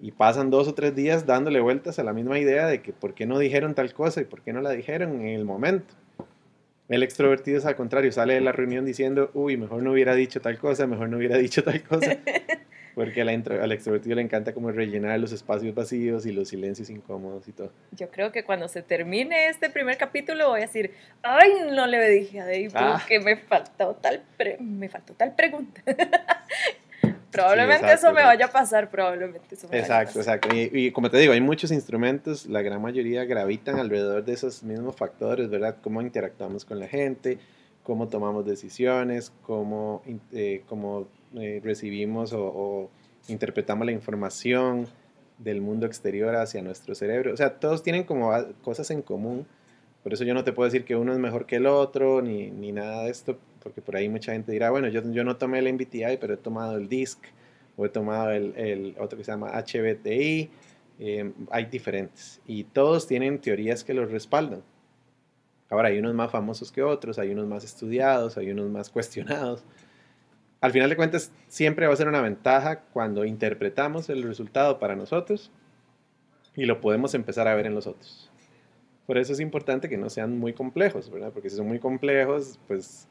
[0.00, 3.14] Y pasan dos o tres días dándole vueltas a la misma idea de que por
[3.14, 5.94] qué no dijeron tal cosa y por qué no la dijeron en el momento.
[6.88, 10.40] El extrovertido es al contrario, sale de la reunión diciendo, uy, mejor no hubiera dicho
[10.40, 12.16] tal cosa, mejor no hubiera dicho tal cosa.
[12.94, 17.52] Porque al extrovertido le encanta como rellenar los espacios vacíos y los silencios incómodos y
[17.52, 17.70] todo.
[17.92, 22.08] Yo creo que cuando se termine este primer capítulo voy a decir, ay, no le
[22.08, 23.04] dije a Dave ah.
[23.06, 24.24] que me faltó tal,
[24.58, 25.82] me faltó tal pregunta.
[27.42, 30.52] probablemente eso me vaya a pasar, probablemente eso me Exacto, vaya a pasar.
[30.52, 30.76] exacto.
[30.76, 34.62] Y, y, como te digo, hay muchos instrumentos, la gran mayoría gravitan alrededor de esos
[34.62, 35.76] mismos factores, ¿verdad?
[35.82, 37.38] Cómo interactuamos con la gente,
[37.82, 42.90] cómo tomamos decisiones, cómo, eh, cómo eh, recibimos o,
[43.28, 44.86] interpretamos la información,
[45.38, 47.32] del mundo exterior hacia nuestro cerebro.
[47.32, 49.46] O sea, todos tienen como cosas en común.
[50.08, 52.50] Por eso yo no te puedo decir que uno es mejor que el otro, ni,
[52.50, 55.58] ni nada de esto, porque por ahí mucha gente dirá, bueno, yo, yo no tomé
[55.58, 57.18] el MBTI, pero he tomado el DISC,
[57.76, 60.48] o he tomado el, otro que se llama HBTI.
[60.98, 62.40] Eh, hay diferentes.
[62.46, 64.62] Y todos tienen teorías que los respaldan.
[65.68, 69.62] Ahora, hay unos más famosos que otros, hay unos más estudiados, hay unos más cuestionados.
[70.62, 74.96] Al final de cuentas, siempre va a ser una ventaja cuando interpretamos el resultado para
[74.96, 75.50] nosotros
[76.56, 78.27] y lo podemos empezar a ver en los otros.
[79.08, 81.32] Por eso es importante que no sean muy complejos, ¿verdad?
[81.32, 83.08] Porque si son muy complejos, pues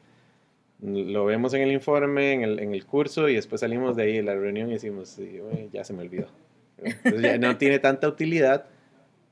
[0.80, 4.12] lo vemos en el informe, en el, en el curso y después salimos de ahí
[4.18, 5.18] de la reunión y decimos,
[5.72, 6.28] ya se me olvidó.
[6.84, 8.66] Entonces ya no tiene tanta utilidad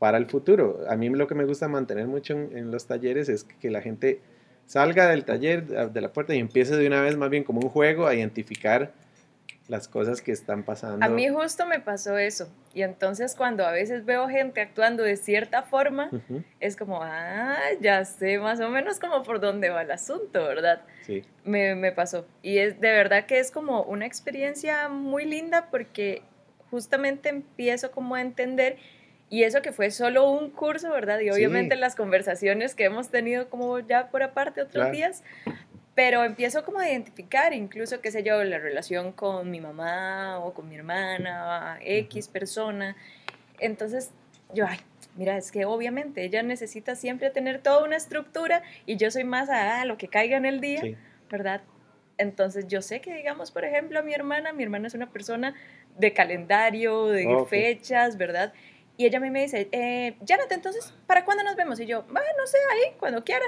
[0.00, 0.80] para el futuro.
[0.88, 4.20] A mí lo que me gusta mantener mucho en, los talleres es que, la gente
[4.66, 7.68] salga del taller, de la puerta y empiece de una vez más bien como un
[7.68, 8.92] juego a identificar
[9.68, 11.04] las cosas que están pasando.
[11.04, 12.48] A mí justo me pasó eso.
[12.72, 16.10] Y entonces cuando a veces veo gente actuando de cierta forma,
[16.60, 20.82] es como, ah, ya sé más o menos como por dónde va el asunto, ¿verdad?
[21.02, 21.24] Sí.
[21.44, 22.26] Me, me pasó.
[22.42, 26.22] Y es de verdad que es como una experiencia muy linda porque
[26.70, 28.76] justamente empiezo como a entender
[29.28, 31.18] y eso que fue solo un curso, ¿verdad?
[31.18, 35.24] Y obviamente las conversaciones que hemos tenido como ya por aparte otros días,
[35.96, 40.52] pero empiezo como a identificar incluso, qué sé yo, la relación con mi mamá o
[40.52, 42.94] con mi hermana, X persona.
[43.60, 44.10] Entonces,
[44.52, 44.78] yo, ay,
[45.16, 49.48] mira, es que obviamente ella necesita siempre tener toda una estructura y yo soy más
[49.48, 50.82] a, lo que caiga en el día,
[51.30, 51.62] ¿verdad?
[52.18, 55.54] Entonces yo sé que, digamos, por ejemplo, a mi hermana, mi hermana es una persona
[55.96, 58.52] de calendario, de fechas, ¿verdad?
[58.98, 61.80] Y ella a mí me dice, eh, Janet, entonces, ¿para cuándo nos vemos?
[61.80, 63.46] Y yo, bueno, no sé, ahí, cuando quiera.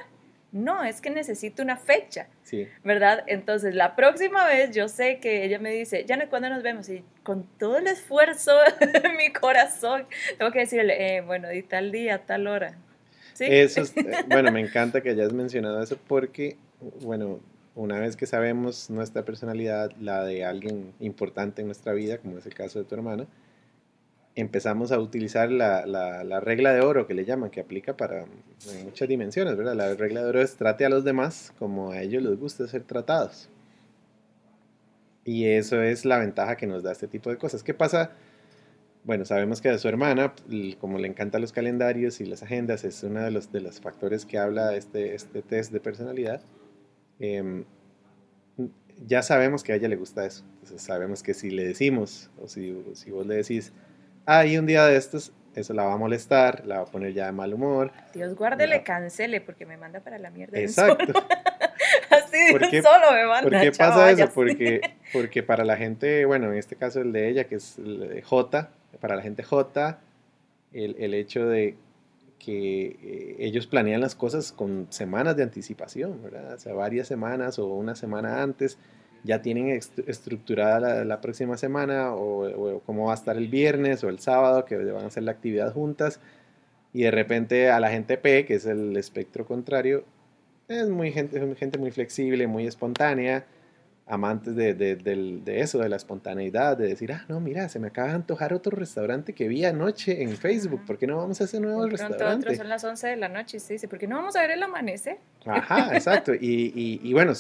[0.51, 2.67] No, es que necesito una fecha, sí.
[2.83, 3.23] ¿verdad?
[3.27, 6.89] Entonces, la próxima vez yo sé que ella me dice, Janet, ¿cuándo nos vemos?
[6.89, 10.07] Y con todo el esfuerzo de mi corazón,
[10.39, 12.79] tengo que decirle, eh, bueno, di tal día, tal hora.
[13.35, 13.45] ¿Sí?
[13.47, 16.57] Eso es, eh, bueno, me encanta que hayas mencionado eso porque,
[17.03, 17.41] bueno,
[17.75, 22.47] una vez que sabemos nuestra personalidad, la de alguien importante en nuestra vida, como es
[22.47, 23.27] el caso de tu hermana,
[24.41, 28.25] empezamos a utilizar la, la, regla de oro que le llaman, que aplica para
[28.85, 29.75] muchas dimensiones, ¿verdad?
[29.75, 32.85] La regla de oro es trate a los demás como a ellos les gusta ser
[32.85, 33.49] tratados.
[35.25, 37.65] Y eso es la ventaja que nos da este tipo de cosas.
[37.65, 38.13] ¿Qué pasa?
[39.03, 40.33] Bueno, sabemos que a su hermana,
[40.81, 44.25] como le encantan los calendarios y las agendas, es uno de los, de los factores
[44.25, 46.43] que habla este, este test de personalidad.
[47.19, 47.65] Em,
[49.05, 50.45] ya sabemos que a ella le gusta eso.
[50.55, 53.73] Entonces sabemos que si le decimos, o si, si vos le decís,
[54.29, 57.13] ah, y un día de estos, eso la va a molestar, la va a poner
[57.13, 57.91] ya de mal humor.
[58.15, 60.59] Dios guarde, le cancele porque me manda para la mierda.
[60.59, 61.13] Exacto.
[62.11, 63.51] Así de solo me manda.
[63.51, 64.29] ¿Por qué pasa eso?
[64.35, 64.81] Porque,
[65.13, 68.71] porque para la gente, bueno, en este caso el de ella, que es el J,
[69.01, 69.99] para la gente J,
[70.73, 71.77] el, el hecho de
[72.39, 76.55] que eh, ellos planean las cosas con semanas de anticipación, ¿verdad?
[76.55, 78.79] O sea, varias semanas o una semana antes
[79.25, 79.69] ya tienen
[80.07, 84.77] estructurada la, próxima semana o, cómo va a estar el viernes o el sábado que
[84.77, 86.21] van a hacer la actividad juntas
[86.93, 90.05] y de repente a la gente P, que es el espectro contrario,
[90.69, 93.45] es muy gente, gente muy flexible, muy espontánea,
[94.07, 98.09] amantes de, de, eso, de la espontaneidad, de decir, ah, no, mira, se me acaba
[98.09, 101.61] de antojar otro restaurante que vi anoche en Facebook, ¿por qué no vamos a ese
[101.61, 102.47] nuevo restaurante?
[102.47, 104.41] Otro son las 11 de la noche y se dice, ¿por qué no vamos a
[104.41, 105.19] ver el amanecer?
[105.45, 107.33] Ajá, exacto, y, y, y bueno,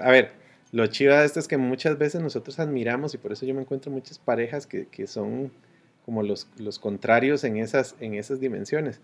[0.00, 0.32] a ver,
[0.72, 3.60] lo chiva de esto es que muchas veces nosotros admiramos, y por eso yo me
[3.60, 5.50] encuentro muchas parejas que, que son
[6.04, 9.00] como los, los, contrarios en esas, en esas dimensiones,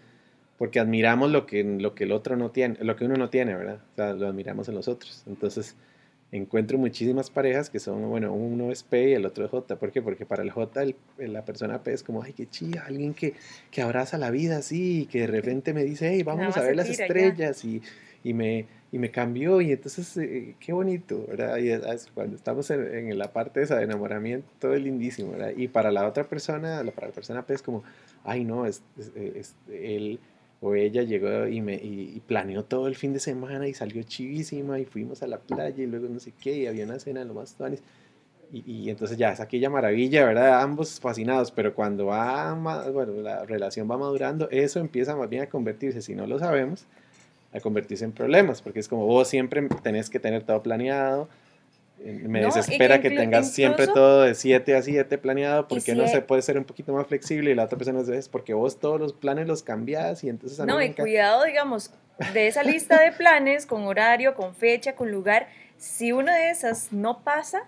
[0.58, 3.54] porque admiramos lo que, lo que el otro no tiene, lo que uno no tiene,
[3.54, 3.80] ¿verdad?
[3.92, 5.22] O sea, lo admiramos en los otros.
[5.26, 5.76] Entonces,
[6.32, 9.76] encuentro muchísimas parejas que son, bueno, uno es P y el otro es J.
[9.76, 10.02] ¿Por qué?
[10.02, 10.84] Porque para el J
[11.18, 13.34] la persona P es como, ay, qué chida, alguien que,
[13.70, 16.76] que abraza la vida así, y que de repente me dice, hey, vamos a ver
[16.76, 17.82] las estrellas y,
[18.24, 21.58] y, me, y me cambió y entonces eh, qué bonito, ¿verdad?
[21.58, 21.70] Y
[22.14, 25.52] cuando estamos en, la parte esa de enamoramiento, todo es lindísimo, ¿verdad?
[25.56, 27.82] Y para la otra persona, para la persona P es como,
[28.24, 28.82] ay no, es,
[29.68, 30.20] él
[30.60, 34.78] o ella llegó y, me, y, planeó todo el fin de semana y salió chivísima
[34.78, 37.26] y fuimos a la playa y luego no sé qué y había una cena de
[37.26, 37.82] lo más tuanis.
[38.52, 40.62] Y, y, entonces ya es aquella maravilla, ¿verdad?
[40.62, 42.54] Ambos fascinados, pero cuando va,
[42.92, 46.86] bueno, la relación va madurando, eso empieza más bien a convertirse, si no lo sabemos,
[47.56, 51.28] a convertirse en problemas, porque es como vos siempre tenés que tener todo planeado.
[52.04, 56.20] Eh, me desespera que, tengas siempre todo de 7 a 7 planeado, porque no se
[56.20, 59.12] puede ser un poquito más flexible y la otra persona es porque vos todos los
[59.12, 60.64] planes los cambias y entonces...
[60.66, 61.92] no, y cuidado, digamos,
[62.34, 66.92] de esa lista de planes, con horario, con fecha, con lugar, si una de esas
[66.92, 67.62] no pasa,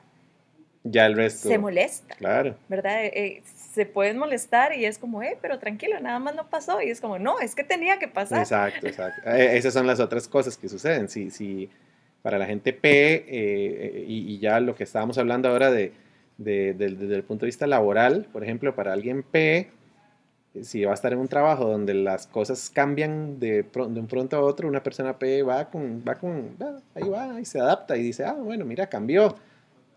[0.85, 1.48] ya el resto.
[1.48, 2.14] Se molesta.
[2.16, 2.57] Claro.
[2.68, 3.05] ¿Verdad?
[3.05, 3.42] Eh, eh,
[3.78, 6.82] se pueden molestar y es como, eh, pero tranquilo, nada más no pasó.
[6.82, 8.40] Y es como, no, es que tenía que pasar.
[8.40, 9.30] Exacto, exacto.
[9.30, 11.08] Eh, esas son las otras cosas que suceden.
[11.08, 11.70] Si, si
[12.22, 15.92] para la gente P, y, y, ya lo que estábamos hablando ahora de,
[16.38, 19.70] de, desde el punto de vista laboral, por ejemplo, para alguien P,
[20.60, 24.36] si va a estar en un trabajo donde las cosas cambian de, de un pronto
[24.36, 26.56] a otro, una persona P va con, va con,
[26.96, 29.36] ahí va, y se adapta y dice, ah, bueno, mira, cambió.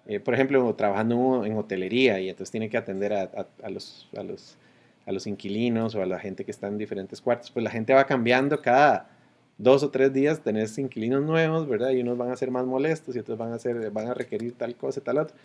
[0.08, 4.24] Eh, por ejemplo, trabajando en hotelería y entonces tiene que atender a, a, los, a,
[4.24, 4.58] los,
[5.06, 7.94] a los inquilinos o a la gente que está en diferentes cuartos, pues la gente
[7.94, 9.10] va cambiando cada
[9.58, 11.92] dos o tres días, tenés inquilinos nuevos, ¿verdad?
[11.92, 14.54] Y unos van a ser más molestos y otros van a, ser, van a requerir
[14.54, 15.36] tal cosa, tal otro.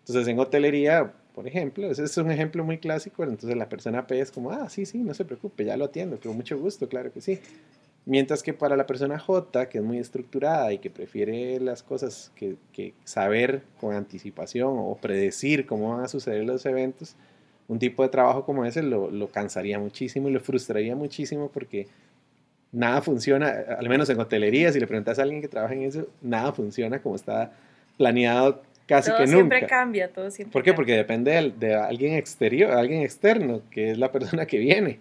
[0.00, 4.18] Entonces en hotelería, por ejemplo, ese es un ejemplo muy clásico, entonces la persona P
[4.20, 7.12] es como, ah, sí, sí, no se preocupe, ya lo atiendo, con mucho gusto, claro
[7.12, 7.38] que sí.
[8.06, 12.32] Mientras que para la persona J, que es muy estructurada y que prefiere las cosas
[12.34, 17.14] que, que saber con anticipación o predecir cómo van a suceder los eventos,
[17.68, 21.86] un tipo de trabajo como ese lo, lo cansaría muchísimo y lo frustraría muchísimo porque
[22.72, 26.08] nada funciona, al menos en hotelería, si le preguntas a alguien que trabaja en eso,
[26.20, 27.52] nada funciona como está
[27.96, 29.32] planeado casi que nunca.
[29.32, 30.72] siempre cambia, todo siempre ¿Por qué?
[30.72, 34.98] Porque depende de, de, alguien exterior, alguien externo, que es la persona que viene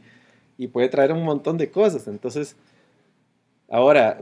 [0.58, 2.08] y puede traer un montón de cosas.
[2.08, 2.56] Entonces,
[3.70, 4.20] ahora,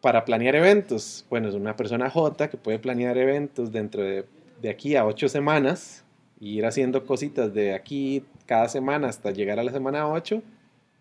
[0.00, 4.24] para planear eventos, bueno, es una persona J que puede planear eventos dentro de,
[4.60, 6.04] de aquí a ocho semanas
[6.40, 10.42] y ir haciendo cositas de aquí cada semana hasta llegar a la semana 8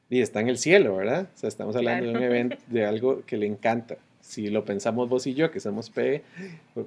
[0.09, 1.27] y está en el cielo, ¿verdad?
[1.33, 2.19] O sea, estamos hablando claro.
[2.19, 5.59] de un evento, de algo que le encanta si lo pensamos vos y yo, que
[5.59, 6.23] somos P,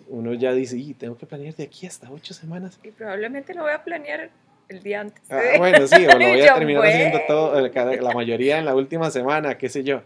[0.09, 2.81] uno ya dice, y tengo que planear de aquí hasta ocho semanas.
[2.83, 4.31] Y probablemente lo voy a planear
[4.69, 5.23] el día antes.
[5.31, 8.75] Ah, bueno, sí, o lo voy a terminar haciendo todo, eh, la mayoría en la
[8.75, 10.01] última semana, qué sé yo.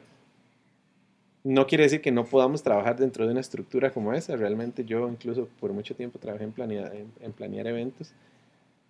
[1.42, 4.36] No quiere decir que no podamos trabajar dentro de una estructura como esa.
[4.36, 8.12] Realmente yo incluso por mucho tiempo trabajé en planear, en, en planear eventos,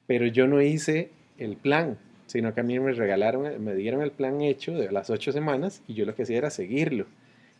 [0.06, 4.12] pero yo no hice el plan, sino que a mí me regalaron, me dieron el
[4.12, 7.06] plan hecho de las ocho semanas y yo lo que hacía era seguirlo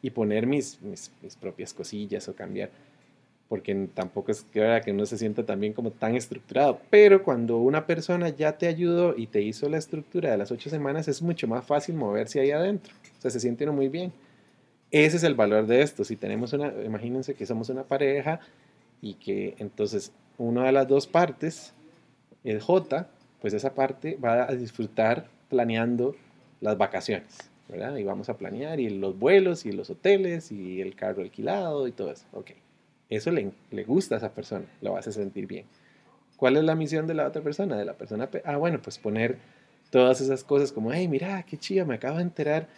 [0.03, 2.71] y poner mis, mis, mis, propias cosillas o cambiar.
[3.49, 6.81] Porque tampoco es que, que uno se sienta también como tan estructurado.
[6.89, 10.71] Pero cuando una persona ya te ayudó y te hizo la estructura de las ocho
[10.71, 12.95] semanas, es mucho más fácil moverse ahí adentro.
[13.19, 14.13] O sea, se siente uno muy bien.
[14.91, 16.05] Ese es el valor de esto.
[16.05, 18.41] Si tenemos una, imagínense que somos una pareja
[19.01, 21.75] y que entonces una de las dos partes,
[22.45, 23.09] el J,
[23.41, 26.17] pues esa parte va a disfrutar planeando
[26.61, 27.51] las vacaciones.
[27.71, 27.97] ¿verdad?
[27.97, 31.93] Y vamos a planear y los vuelos y los hoteles y el carro alquilado y
[31.93, 32.27] todo eso.
[32.33, 32.51] Ok,
[33.09, 35.67] eso le, le gusta a esa persona, lo hace sentir bien.
[36.37, 37.77] ¿Cuál es la misión de la otra persona?
[37.77, 39.39] De la persona, ah, bueno, pues poner
[39.91, 42.69] todas esas cosas como, hey, mira, qué chido, me acabo de enterar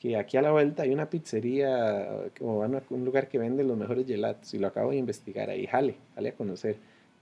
[0.00, 2.08] que aquí a la vuelta hay una pizzería
[2.40, 5.94] o un lugar que vende los mejores gelatos y lo acabo de investigar ahí, jale,
[6.14, 6.76] jale a conocer.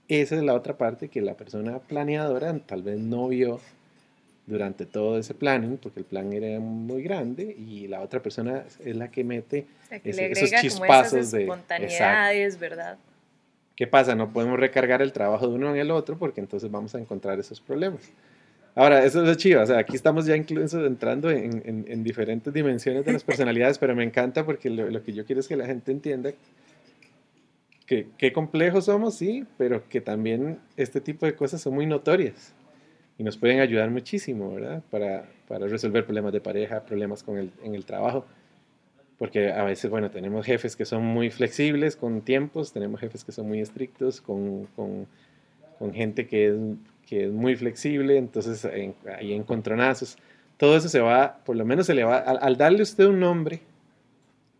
[0.07, 3.59] Esa es la otra parte que la persona planeadora tal vez no vio
[4.47, 8.95] durante todo ese planning, porque el plan era muy grande y la otra persona es
[8.95, 12.97] la que mete o sea, que ese, esos chispazos de espontaneidades, ¿verdad?
[13.75, 14.15] ¿Qué pasa?
[14.15, 17.39] No podemos recargar el trabajo de uno en el otro porque entonces vamos a encontrar
[17.39, 18.09] esos problemas.
[18.75, 22.03] Ahora, eso es lo chido, o sea, aquí estamos ya incluso entrando en, en, en
[22.03, 25.47] diferentes dimensiones de las personalidades, pero me encanta porque lo, lo, que yo quiero es
[25.47, 26.31] que la gente entienda
[27.85, 32.53] que qué complejos somos, sí, pero que también este tipo de cosas son muy notorias
[33.19, 34.81] y nos pueden ayudar muchísimo, ¿verdad?
[34.89, 38.25] Para, para resolver problemas de pareja, problemas con el, en el trabajo.
[39.17, 43.33] Porque a veces, bueno, tenemos jefes que son muy flexibles con tiempos, tenemos jefes que
[43.33, 45.05] son muy estrictos, con, con,
[45.77, 46.55] con gente que es,
[47.09, 50.15] que es muy flexible, entonces en, hay encontronazos.
[50.57, 53.19] Todo eso se va, por lo menos se le va, al, al darle usted un
[53.19, 53.61] nombre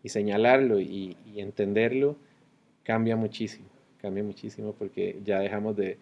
[0.02, 2.16] y señalarlo y, y entenderlo,
[2.82, 3.68] cambia muchísimo,
[4.02, 5.98] cambia muchísimo porque ya dejamos de,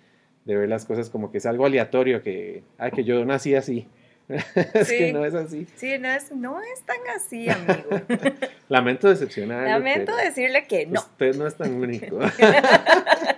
[0.47, 3.87] de ver las cosas como que es algo aleatorio, que, ay, que yo nací así.
[4.29, 5.67] es sí, que no es así.
[5.77, 7.91] Sí, no es, no es tan así, amigo.
[8.69, 9.67] Lamento decepcionar.
[9.67, 11.01] Lamento decirle que no.
[11.01, 12.19] Usted no es tan único.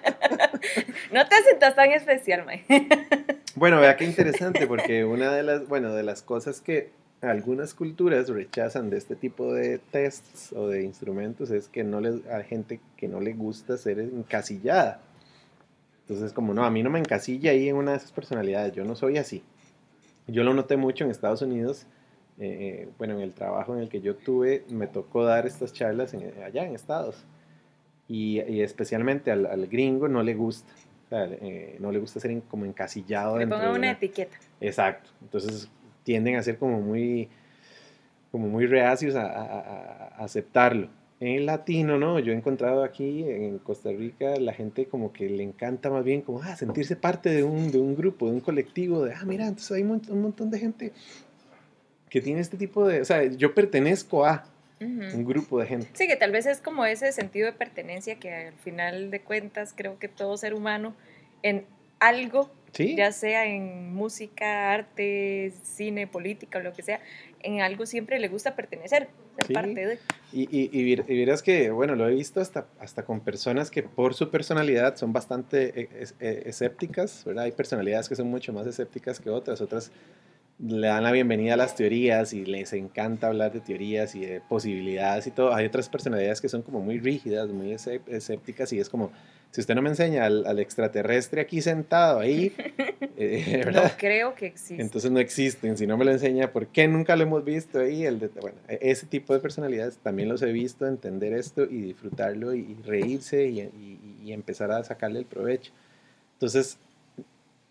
[1.13, 2.65] no te sientas tan especial, May.
[3.57, 8.29] bueno, vea qué interesante, porque una de las, bueno, de las cosas que algunas culturas
[8.29, 12.81] rechazan de este tipo de tests o de instrumentos es que no les, hay gente
[12.97, 15.01] que no le gusta ser encasillada.
[16.03, 18.85] Entonces, como no, a mí no me encasilla ahí en una de esas personalidades, yo
[18.85, 19.45] no soy así.
[20.27, 21.87] Yo lo noté mucho en Estados Unidos,
[22.39, 26.15] eh, bueno, en el trabajo en el que yo tuve, me tocó dar estas charlas
[26.15, 27.25] allá en Estados.
[28.09, 30.73] Y, y especialmente al, gringo no le gusta,
[31.11, 33.39] sea, eh, no le gusta ser en, como encasillado.
[33.39, 34.37] Le pongan de una, una etiqueta.
[34.61, 35.69] Exacto, entonces
[36.03, 37.29] tienden a ser como muy,
[38.33, 39.59] como muy reacios a, a,
[40.17, 40.89] a aceptarlo.
[41.21, 42.19] en latino, ¿no?
[42.19, 46.23] Yo he encontrado aquí en Costa Rica la gente como que le encanta más bien
[46.23, 49.47] como, ah, sentirse parte de un, de un grupo, de un colectivo, de, ah, mira,
[49.47, 50.93] entonces hay un, un montón de gente
[52.09, 54.45] que tiene este tipo de, o sea, yo pertenezco a
[54.81, 55.89] un grupo de gente.
[55.93, 59.75] Sí, que tal vez es como ese sentido de pertenencia que al final de cuentas
[59.77, 60.95] creo que todo ser humano
[61.43, 61.67] en
[61.99, 67.01] algo, ya sea en música, arte, cine, política o lo que sea,
[67.43, 69.99] en algo siempre le gusta pertenecer, ser parte de.
[70.33, 74.15] Y, y, y, verás que, bueno, lo he visto hasta, hasta con personas que por
[74.15, 75.89] su personalidad son bastante e,
[76.21, 77.45] e, escépticas, ¿verdad?
[77.45, 79.91] Hay personalidades que son mucho más escépticas que otras, otras
[80.63, 84.41] le dan la bienvenida a las teorías y les encanta hablar de teorías y de
[84.43, 85.55] posibilidades y todo.
[85.55, 89.11] Hay otras personalidades que son como muy rígidas, muy escépticas y es como,
[89.53, 92.53] si usted no me enseña al, extraterrestre aquí sentado ahí,
[93.17, 94.83] eh, no creo que existe.
[94.83, 95.79] Entonces no existen.
[95.79, 98.05] Si no me lo enseña, ¿por qué nunca lo hemos visto ahí?
[98.05, 101.81] El de, bueno, e, ese tipo de personalidades también los he visto, entender esto y
[101.81, 105.73] disfrutarlo y, reírse y, y empezar a sacarle el provecho.
[106.35, 106.77] Entonces,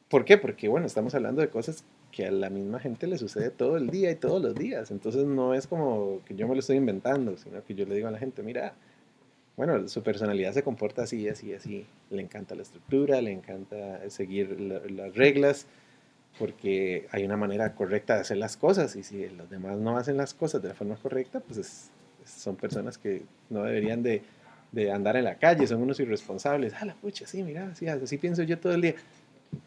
[0.10, 0.39] ¿por qué?
[0.39, 3.89] Porque, bueno, estamos hablando de cosas que a la misma gente le sucede todo el
[3.89, 4.91] día y todos los días.
[4.91, 8.08] Entonces no es como que yo me lo estoy inventando, sino que yo le digo
[8.08, 8.74] a la gente, mira,
[9.58, 11.86] bueno, su personalidad se comporta así, así, así.
[12.10, 15.67] Le encanta la estructura, le encanta seguir las reglas,
[16.38, 20.17] porque hay una manera correcta de hacer las cosas y si los demás no hacen
[20.17, 21.91] las cosas de la forma correcta, pues
[22.26, 24.22] son personas que no deberían de,
[24.72, 26.74] de, andar en la calle, son unos irresponsables.
[26.80, 28.95] Ah, la pucha, sí, mira, así, así pienso yo todo el día.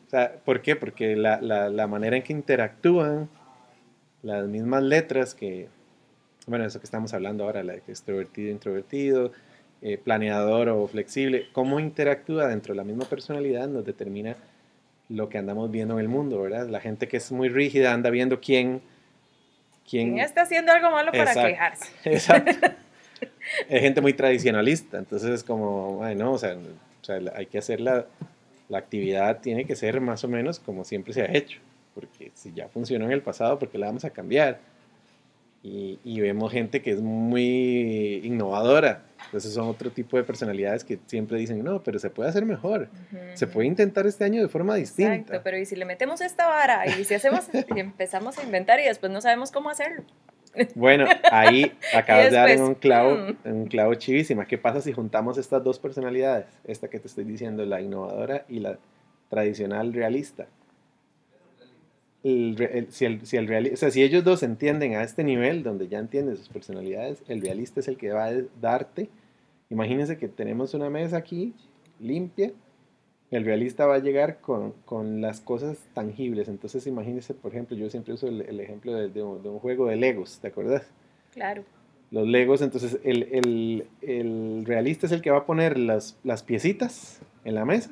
[0.06, 0.76] O sea, ¿por qué?
[0.76, 3.28] Porque la, la, la, manera en que interactúan
[4.22, 5.68] las mismas letras que,
[6.46, 9.32] bueno, eso que estamos hablando ahora, la de extrovertido, introvertido,
[9.80, 14.36] eh, planeador o flexible, cómo interactúa dentro de la misma personalidad nos determina
[15.08, 16.68] lo que andamos viendo en el mundo, ¿verdad?
[16.68, 18.80] La gente que es muy rígida anda viendo quién...
[19.88, 21.90] ¿Quién, está haciendo algo malo para quejarse?
[22.04, 22.68] Exacto.
[23.68, 28.06] es gente muy tradicionalista, entonces es como, bueno, o sea, o sea hay que hacerla
[28.72, 31.60] la actividad tiene que ser más o menos como siempre se ha hecho,
[31.94, 34.60] porque si ya funcionó en el pasado, ¿por qué la vamos a cambiar?
[35.62, 39.02] Y, vemos gente que es muy innovadora.
[39.26, 42.88] Entonces son otro tipo de personalidades que siempre dicen, no, pero se puede hacer mejor.
[43.34, 45.14] Se puede intentar este año de forma distinta.
[45.14, 48.80] Exacto, pero ¿y si le metemos esta vara y si hacemos y empezamos a inventar
[48.80, 50.02] y después no sabemos cómo hacerlo?
[50.74, 53.48] Bueno, ahí acabas de dar en un clavo, mm.
[53.48, 54.46] un clavo chivísima.
[54.46, 56.46] ¿Qué pasa si juntamos estas dos personalidades?
[56.64, 58.78] Esta que te estoy diciendo, la innovadora y la
[59.28, 60.46] tradicional realista.
[62.22, 62.56] si,
[63.04, 66.36] el, si, el o sea, si ellos dos entienden a este nivel, donde ya entienden
[66.36, 69.08] sus personalidades, el realista es el que va a darte.
[69.70, 71.54] Imagínense que tenemos una mesa aquí
[71.98, 72.52] limpia
[73.32, 76.48] el realista va a llegar con, con, las cosas tangibles.
[76.48, 80.38] Entonces, imagínese, por ejemplo, yo siempre uso el, ejemplo de, de, un, juego de Legos,
[80.40, 80.86] ¿te acuerdas?
[81.32, 81.64] Claro.
[82.10, 86.42] Los Legos, entonces el, el, el, realista es el que va a poner las, las
[86.42, 87.90] piecitas en la mesa.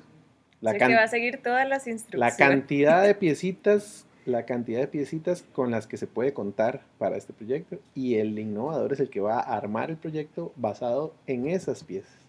[0.61, 2.39] La que va a seguir todas las instrucciones.
[2.39, 7.17] La cantidad de piecitas, la cantidad de piecitas con las que se puede contar para
[7.17, 7.79] este proyecto.
[7.95, 12.20] Y el innovador es el que va a armar el proyecto basado en esas piezas.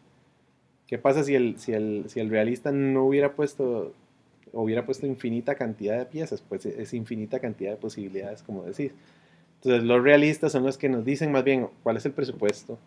[0.92, 3.94] ¿Qué pasa si el, si el, si el realista no hubiera puesto,
[4.52, 6.42] hubiera puesto infinita cantidad de piezas?
[6.42, 8.92] Pues es infinita cantidad de posibilidades, como decís.
[9.56, 12.78] Entonces los realistas son los que nos dicen más bien cuál es el presupuesto,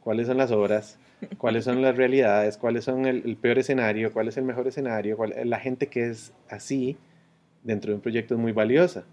[0.00, 0.98] cuáles son las obras,
[1.38, 5.32] cuáles son las realidades, cuáles son el, peor escenario, cuál es el mejor escenario, cuál,
[5.44, 6.96] la gente que es así
[7.62, 9.04] dentro de un proyecto es muy valiosa,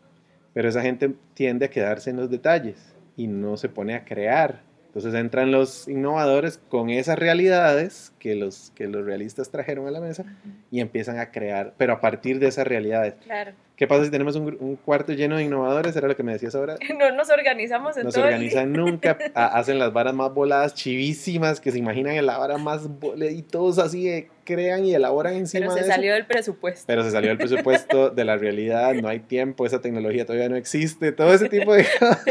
[0.56, 4.64] pero esa gente tiende a quedarse en los detalles y no se pone a crear
[4.90, 10.02] entonces entran los innovadores con esas realidades que los, que los realistas trajeron a la
[10.02, 10.26] mesa
[10.72, 13.14] y empiezan a crear, pero a partir de esas realidades.
[13.24, 13.52] Claro.
[13.80, 15.96] ¿Qué pasa si tenemos un, cuarto lleno de innovadores?
[15.96, 16.76] Era lo que me decías ahora.
[17.00, 21.72] No nos organizamos en No se organizan nunca, hacen las varas más voladas, chivísimas, que
[21.72, 25.90] se imaginan en la vara más y todos así crean y elaboran encima Pero se
[25.90, 26.84] salió del presupuesto.
[26.88, 30.58] Pero se salió del presupuesto, de la realidad, no hay tiempo, esa tecnología todavía no
[30.58, 32.22] existe, todo ese tipo de cosas.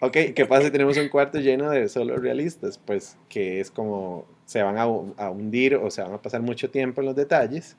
[0.00, 2.76] Ok, ¿qué pasa si tenemos un cuarto lleno de solo realistas?
[2.76, 6.68] Pues que es como se van a, a, hundir o se van a pasar mucho
[6.68, 7.78] tiempo en los detalles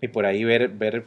[0.00, 1.04] y por ahí ver, ver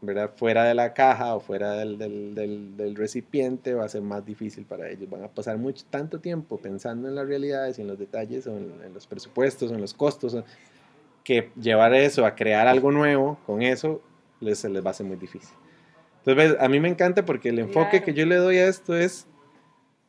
[0.00, 0.30] ¿verdad?
[0.36, 4.64] fuera de la caja o fuera del, del, del, recipiente va a ser más difícil
[4.64, 5.10] para ellos.
[5.10, 8.56] Van a pasar mucho, tanto tiempo pensando en las realidades y en los detalles o
[8.56, 10.36] en, los presupuestos o en los costos
[11.24, 14.00] que llevar eso a crear algo nuevo con eso
[14.40, 15.56] les, se les va a ser muy difícil.
[16.24, 19.26] Entonces, a mí me encanta porque el enfoque que yo le doy a esto es,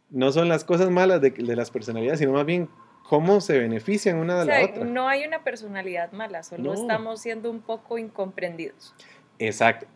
[0.09, 2.69] no son las cosas malas de, de las personalidades, sino más bien
[3.09, 4.85] cómo se benefician una de la otra.
[4.85, 8.93] No hay una personalidad mala, solo estamos siendo un poco incomprendidos.
[9.39, 9.87] Exacto.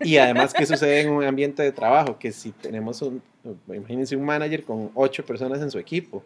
[0.00, 2.18] Y además, ¿qué sucede en un ambiente de trabajo?
[2.18, 3.22] Que si tenemos un,
[3.68, 6.22] imagínense un manager con ocho personas en su equipo,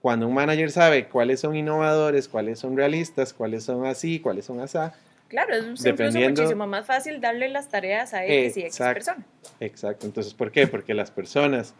[0.00, 4.60] Cuando un manager sabe cuáles son innovadores, cuáles son realistas, cuáles son así, cuáles son
[4.60, 4.78] así,
[5.28, 8.94] Claro, es Dependiendo- muchísimo más fácil darle las tareas a X y X Exacto.
[8.94, 9.26] persona.
[9.60, 10.06] Exacto.
[10.06, 10.66] Entonces, ¿por qué?
[10.68, 11.74] Porque las personas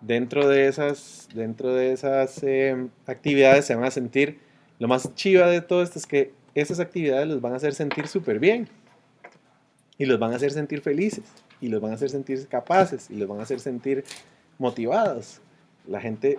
[0.00, 4.38] dentro de esas, dentro de esas eh, actividades se van a sentir,
[4.78, 8.06] lo más chiva de todo esto es que esas actividades los van a hacer sentir
[8.06, 8.68] súper bien
[9.98, 11.24] y los van a hacer sentir felices
[11.60, 14.04] y los van a hacer sentir capaces y los van a hacer sentir
[14.58, 15.40] motivados.
[15.86, 16.38] La gente,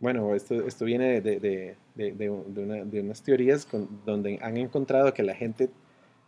[0.00, 3.66] bueno, esto, esto viene de, de- de- de- una- unas teorías
[4.04, 5.70] donde han encontrado que la gente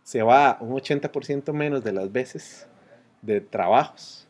[0.03, 2.67] se va un 80% menos de las veces
[3.21, 4.27] de trabajos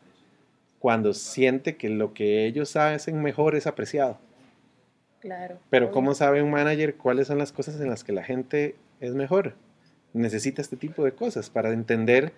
[0.78, 4.18] cuando siente que lo que ellos hacen mejor es apreciado.
[5.22, 5.58] Claro.
[5.70, 5.94] Pero obvio.
[5.94, 9.54] ¿cómo sabe un manager cuáles son las cosas en las que la gente es mejor?
[10.12, 12.32] Necesita este tipo de cosas para entender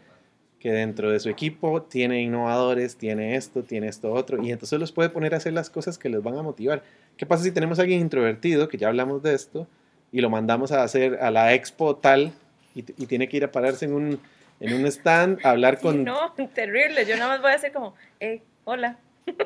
[0.60, 4.92] que dentro de su equipo tiene innovadores, tiene esto, tiene esto otro, y entonces los
[4.92, 6.82] puede poner a hacer las cosas que les van a motivar.
[7.16, 9.66] ¿Qué pasa si tenemos a alguien introvertido, que ya hablamos de esto,
[10.12, 12.32] y lo mandamos a hacer a la expo tal,
[12.74, 14.20] y, y tiene que ir a pararse en un,
[14.60, 16.04] en un stand a hablar Sí, con...
[16.04, 17.04] no, terrible.
[17.06, 18.98] Yo nada más voy a hacer como, hey, hola,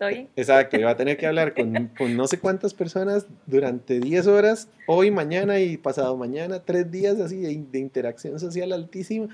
[0.00, 0.28] ¿estoy?
[0.36, 4.26] Exacto, y va a tener que hablar con, con no sé cuántas personas durante 10
[4.26, 9.28] horas, hoy, mañana y pasado mañana, tres días así de, de interacción social altísima.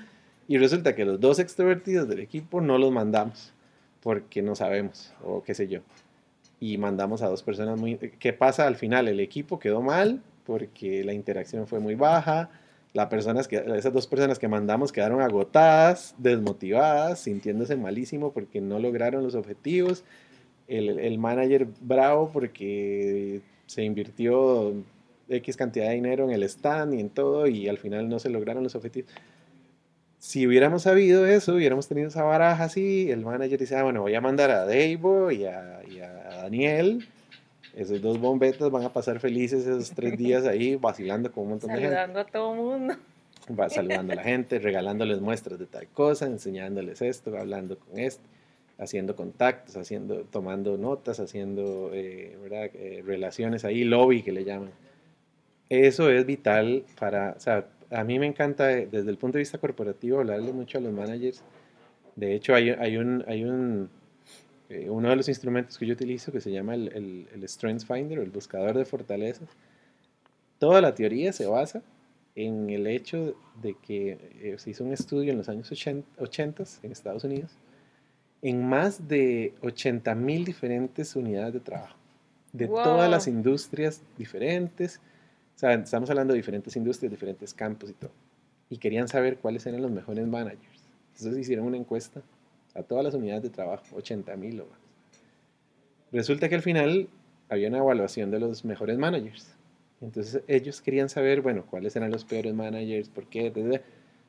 [0.47, 3.53] Y resulta que los dos extrovertidos del equipo no los mandamos
[4.01, 5.81] porque no sabemos o qué sé yo.
[6.59, 7.97] Y mandamos a dos personas muy...
[7.97, 9.07] ¿Qué pasa al final?
[9.07, 12.49] El equipo quedó mal porque la interacción fue muy baja.
[12.93, 18.79] Las personas que, esas dos personas que mandamos quedaron agotadas, desmotivadas, sintiéndose malísimo porque no
[18.79, 20.05] lograron los objetivos
[20.67, 24.73] el, el manager bravo porque se invirtió
[25.29, 28.29] X cantidad de dinero en el stand y en todo y al final no se
[28.29, 29.11] lograron los objetivos.
[30.19, 34.15] Si hubiéramos sabido eso, hubiéramos tenido esa baraja así, el manager dice, ah, bueno, voy
[34.15, 36.11] a mandar a Davo y a, y a
[36.41, 37.07] Daniel,
[37.75, 41.69] esos dos bombetas van a pasar felices esos tres días ahí vacilando con un montón
[41.69, 42.95] de gente Saludando a todo mundo.
[43.57, 48.23] va saludando a la gente, regalándoles muestras de tal cosa, enseñándoles esto, hablando con esto,
[48.77, 52.37] haciendo contactos, haciendo, tomando notas, haciendo eh.
[52.49, 54.71] Eh, relaciones ahí, lobby que le llaman.
[55.69, 59.39] Eso es vital para, o sea, a mí me encanta eh, desde el punto de
[59.39, 61.43] vista corporativo hablarle mucho a los managers.
[62.15, 63.89] De hecho, hay, un, hay un,
[64.87, 68.19] uno de los instrumentos que yo utilizo que se llama el, el, el Strengths Finder,
[68.19, 69.49] el buscador de fortalezas.
[70.57, 71.83] Toda la teoría se basa
[72.35, 76.91] en el hecho de que se hizo un estudio en los años 80, 80 en
[76.91, 77.55] Estados Unidos
[78.49, 81.97] en más de 80 mil diferentes unidades de trabajo,
[82.53, 82.81] de Wow.
[82.81, 85.01] todas las industrias diferentes.
[85.53, 88.11] O sea, estamos hablando de diferentes industrias, diferentes campos y todo.
[88.69, 90.81] Y querían saber cuáles eran los mejores managers.
[91.17, 92.21] Entonces hicieron una encuesta
[92.73, 94.79] a todas las unidades de trabajo, 80 mil o más.
[96.13, 97.09] Resulta que al final
[97.49, 99.47] había una evaluación de los mejores managers.
[99.99, 103.81] Entonces ellos querían saber, bueno, cuáles eran los peores managers, por qué, etc.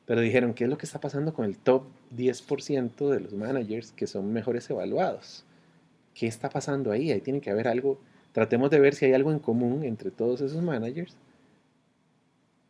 [0.09, 1.83] pero dijeron, ¿qué es lo que está pasando con el top
[2.17, 5.45] 10% de los managers que son mejores evaluados?
[6.15, 7.11] ¿Qué está pasando ahí?
[7.11, 7.99] Ahí tiene que haber algo.
[8.31, 11.15] Tratemos de ver si hay algo en común entre todos esos managers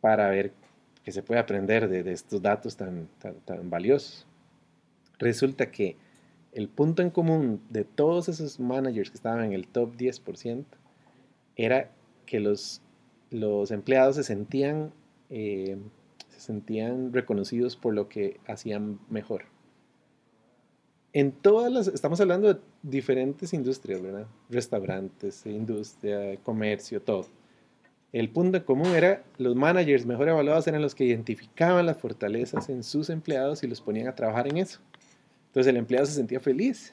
[0.02, 0.52] para ver
[1.02, 4.26] qué se puede aprender de, estos datos tan, tan, tan valiosos.
[5.18, 5.96] Resulta que
[6.52, 10.66] el punto en común de todos esos managers que estaban en el top 10%
[11.56, 11.90] era
[12.26, 12.82] que los,
[13.30, 14.92] los empleados se sentían,
[15.30, 15.78] eh,
[16.40, 19.44] se sentían reconocidos por lo que hacían mejor.
[21.12, 24.26] En todas las, estamos hablando de diferentes industrias, ¿verdad?
[24.48, 27.26] Restaurantes, industria, comercio, todo.
[28.12, 32.68] El punto en común era los managers mejor evaluados eran los que identificaban las fortalezas
[32.68, 34.80] en sus empleados y los ponían a trabajar en eso.
[35.48, 36.92] Entonces el empleado se sentía feliz.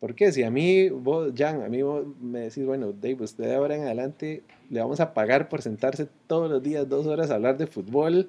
[0.00, 0.32] ¿Por qué?
[0.32, 3.76] Si a mí, vos, Jan, a mí vos me decís, bueno, Dave, usted de ahora
[3.76, 7.58] en adelante le vamos a pagar por sentarse todos los días dos horas a hablar
[7.58, 8.28] de fútbol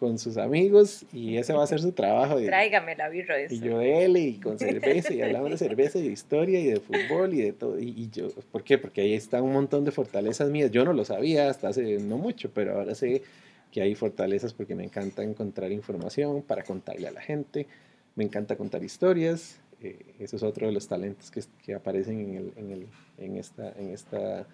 [0.00, 2.40] con sus amigos y ese va a ser su trabajo.
[2.40, 5.58] Y, Tráigame la birra de y yo de él y con cerveza y hablamos de
[5.68, 7.78] cerveza y de historia y de fútbol y de todo.
[7.78, 8.78] Y, y yo, ¿por qué?
[8.78, 10.70] Porque ahí está un montón de fortalezas mías.
[10.70, 13.22] Yo no lo sabía hasta hace no mucho, pero ahora sé
[13.70, 17.66] que hay fortalezas porque me encanta encontrar información para contarle a la gente.
[18.16, 19.60] Me encanta contar historias.
[19.82, 22.86] Eh, eso es otro de los talentos que, que aparecen en, el, en, el,
[23.18, 24.46] en, esta, en, esta,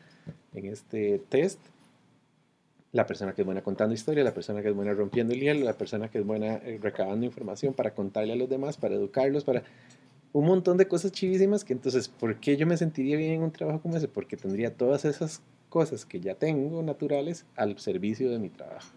[0.55, 1.61] en este test.
[2.97, 5.65] La persona que es buena contando historias, la persona que es buena rompiendo el hielo,
[5.65, 9.45] la persona que es buena eh, recabando información para contarle a los demás, para educarlos,
[9.45, 9.63] para
[10.33, 13.51] un montón de cosas chivísimas que entonces, ¿por qué yo me sentiría bien en un
[13.53, 14.09] trabajo como ese?
[14.09, 18.89] Porque tendría todas esas cosas que ya tengo naturales al servicio de mi trabajo.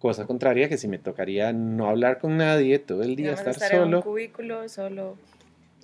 [0.00, 3.70] Cosa contraria que si me tocaría no hablar con nadie todo el día, estar estar
[3.72, 5.16] en un solo, cubículo, solo.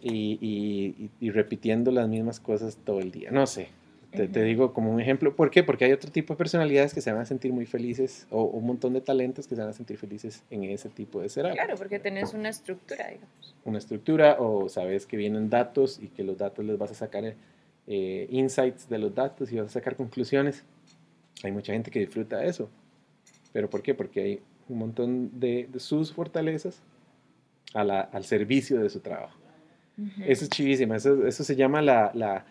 [0.03, 3.31] y, y- y repitiendo las mismas cosas todo el día.
[3.31, 3.69] No sé,
[4.11, 5.35] te, te digo como un ejemplo.
[5.37, 5.63] ¿Por qué?
[5.63, 8.67] Porque hay otro tipo de personalidades que se van a sentir muy felices o un
[8.67, 11.75] montón de talentos que se van a sentir felices en ese tipo de ser Claro,
[11.77, 13.55] porque tenés una estructura, digamos.
[13.65, 17.35] una estructura o sabes que vienen datos y que los datos les vas a sacar
[17.87, 20.65] eh, insights de los datos y vas a sacar conclusiones.
[21.45, 22.69] Hay mucha gente que disfruta de eso.
[23.53, 23.95] ¿Pero por qué?
[23.95, 26.81] Porque hay un montón de, de sus fortalezas
[27.75, 29.39] a la- al servicio de su trabajo.
[30.27, 30.97] Eso es chivísima.
[30.97, 32.45] Eso, eso se llama la, la-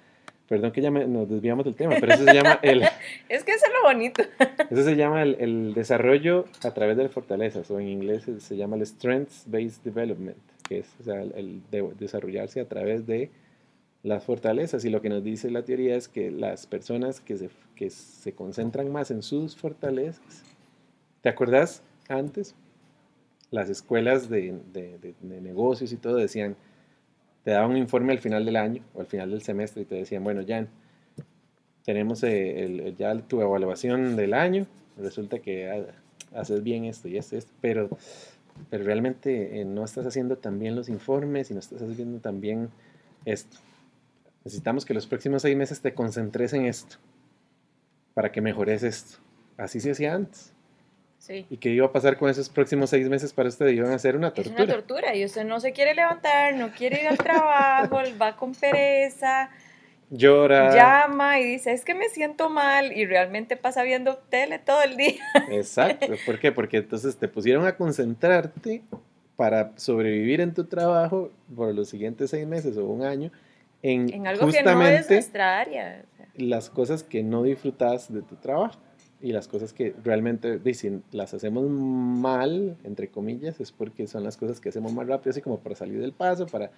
[0.48, 2.82] Perdón que ya me- nos desviamos del tema, pero eso se llama el,
[3.30, 4.24] Es que eso es lo bonito.
[4.70, 8.56] eso se llama el, el desarrollo a través de las fortalezas, o en inglés se,
[8.56, 10.38] llama el Strengths Based Development,
[10.68, 13.30] que es o sea, el, el de- desarrollarse a través de
[14.04, 14.86] las fortalezas.
[14.86, 18.32] Y lo que nos dice la teoría es que las personas que se, que se
[18.32, 20.43] concentran más en sus fortalezas,
[21.22, 22.56] ¿te acuerdas antes?
[23.52, 26.56] Las escuelas de- de negocios y todo decían,
[27.48, 29.95] te daban un informe al final del año o al final del semestre y te
[29.95, 30.68] decían, bueno, Jan,
[31.86, 34.68] tenemos eh, ya tu evaluación del año,
[34.98, 35.86] resulta que
[36.36, 37.88] haces bien esto y esto, esto, pero,
[38.70, 42.41] pero realmente eh, no estás haciendo tan bien los informes y no estás haciendo tan
[42.41, 42.68] bien
[43.24, 43.56] esto.
[44.43, 46.98] Necesitamos que los próximos seis meses te concentres en esto
[48.14, 49.20] para que mejores esto.
[49.56, 50.52] Así se hacía antes.
[51.20, 51.45] Sí.
[51.49, 53.68] ¿Y qué iba a pasar con esos próximos seis meses para usted?
[53.68, 54.63] Iban a ser una Es tortura.
[54.63, 58.53] una tortura y usted no se quiere levantar, no quiere ir al trabajo, va con
[58.53, 59.49] pereza,
[60.09, 60.74] Llora.
[60.74, 64.95] llama y dice, es que me siento mal y realmente pasa viendo tele todo el
[64.95, 65.22] día.
[65.51, 66.07] Exacto.
[66.26, 66.51] ¿Por qué?
[66.53, 68.84] Porque entonces te pusieron a concentrarte
[69.36, 73.32] para sobrevivir en tu trabajo por los siguientes seis meses o un año
[73.84, 76.05] en, En algo que no es justamente nuestra área.
[76.36, 78.80] las cosas que no disfrutas de tu trabajo
[79.22, 84.38] y las cosas que realmente dicen las hacemos mal entre comillas es porque son las
[84.38, 86.72] cosas que hacemos más rápido así como para salir del paso para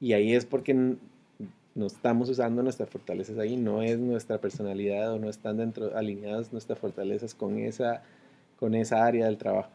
[0.00, 5.18] y ahí es porque no estamos usando nuestras fortalezas ahí no es nuestra personalidad o
[5.18, 8.02] no están dentro alineadas nuestras fortalezas con esa
[8.58, 9.70] con esa área del trabajo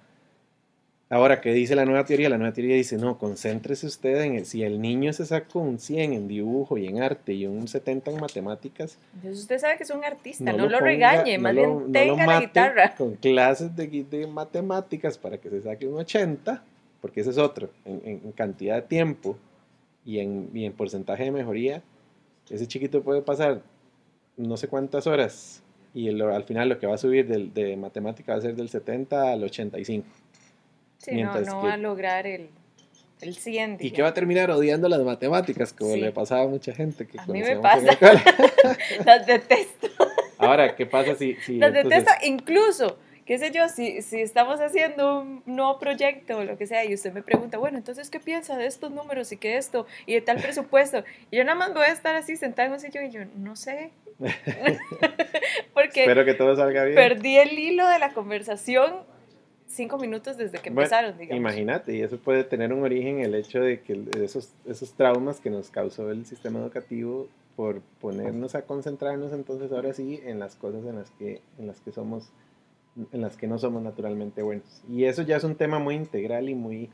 [1.13, 2.29] Ahora, ¿qué dice la nueva teoría?
[2.29, 5.77] La nueva teoría dice, no, concéntrese usted en, el- si el niño se sacó un
[5.77, 9.83] 100 en dibujo y en arte y un 70 en matemáticas, Entonces usted sabe que
[9.83, 12.95] es un artista, no, lo, ponga- regañe, no más lo- bien no tenga la guitarra.
[12.97, 16.63] Con clases de, de matemáticas para que se saque un 80,
[17.01, 19.35] porque ese es otro, en, cantidad de tiempo
[20.05, 21.83] y en, y en porcentaje de mejoría,
[22.49, 23.61] ese chiquito puede pasar
[24.37, 25.61] no sé cuántas horas
[25.93, 28.55] y el- al final lo que va a subir del- de matemática va a ser
[28.55, 30.07] del 70 al 85.
[31.01, 32.49] Sí, no, mientras no que- va a lograr el,
[33.21, 33.77] el 100.
[33.79, 36.01] Y que va a terminar odiando las matemáticas, como Sí.
[36.01, 37.97] le pasaba a mucha gente que A mí me pasa.
[39.05, 39.87] Las detesto.
[40.37, 41.35] Ahora, ¿qué pasa si...
[41.45, 46.37] si Las entonces- detesto, incluso, qué sé yo, si, si estamos haciendo un nuevo proyecto
[46.37, 49.31] o lo que sea y usted me pregunta, bueno, entonces, ¿qué piensa de estos números
[49.31, 51.03] y qué esto y de tal presupuesto?
[51.29, 53.55] Y yo nada más voy a estar así sentada en un sillón y yo, no
[53.55, 53.91] sé.
[55.73, 56.95] Porque Espero que todo salga bien.
[56.95, 59.09] perdí el hilo de la conversación
[59.71, 61.37] cinco minutos desde que Bueno, empezaron, digamos.
[61.39, 65.49] Imagínate, y eso puede tener un origen el hecho de que esos, esos traumas que
[65.49, 70.85] nos causó el sistema educativo por ponernos a concentrarnos entonces ahora sí en las cosas
[70.85, 72.29] en las que, en las que somos,
[73.11, 74.81] en las que no somos naturalmente buenos.
[74.89, 76.89] Y eso ya es un tema muy integral y muy,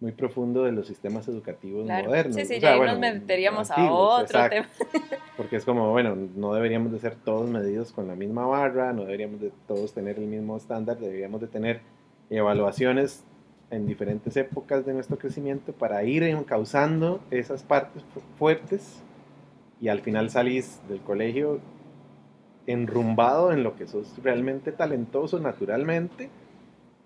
[0.00, 2.08] muy profundo de los sistemas educativos Claro.
[2.08, 2.36] modernos.
[2.36, 4.56] Sí, sí, O ya sea, ahí bueno, nos meteríamos a otro exacto.
[4.56, 4.68] tema.
[5.36, 9.02] Porque es como, bueno, no deberíamos de ser todos medidos con la misma barra, no
[9.04, 11.80] deberíamos de todos tener el mismo estándar, deberíamos de tener
[12.30, 13.24] evaluaciones
[13.70, 19.02] en diferentes épocas de nuestro crecimiento para ir causando esas partes fu- fuertes
[19.80, 21.60] y al final salís del colegio
[22.66, 26.28] enrumbado en lo que sos realmente talentoso naturalmente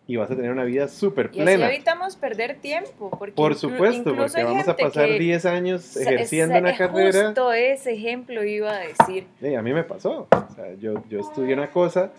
[0.08, 1.68] y vas a tener una vida súper Y así plena.
[1.72, 3.10] evitamos perder tiempo.
[3.10, 7.26] Porque Por supuesto, porque vamos a pasar que 10 años ejerciendo una carrera.
[7.26, 9.26] Justo ese ejemplo iba a decir.
[9.40, 10.26] Sí, a mí me pasó.
[10.32, 12.10] O sea, yo, yo estudié una cosa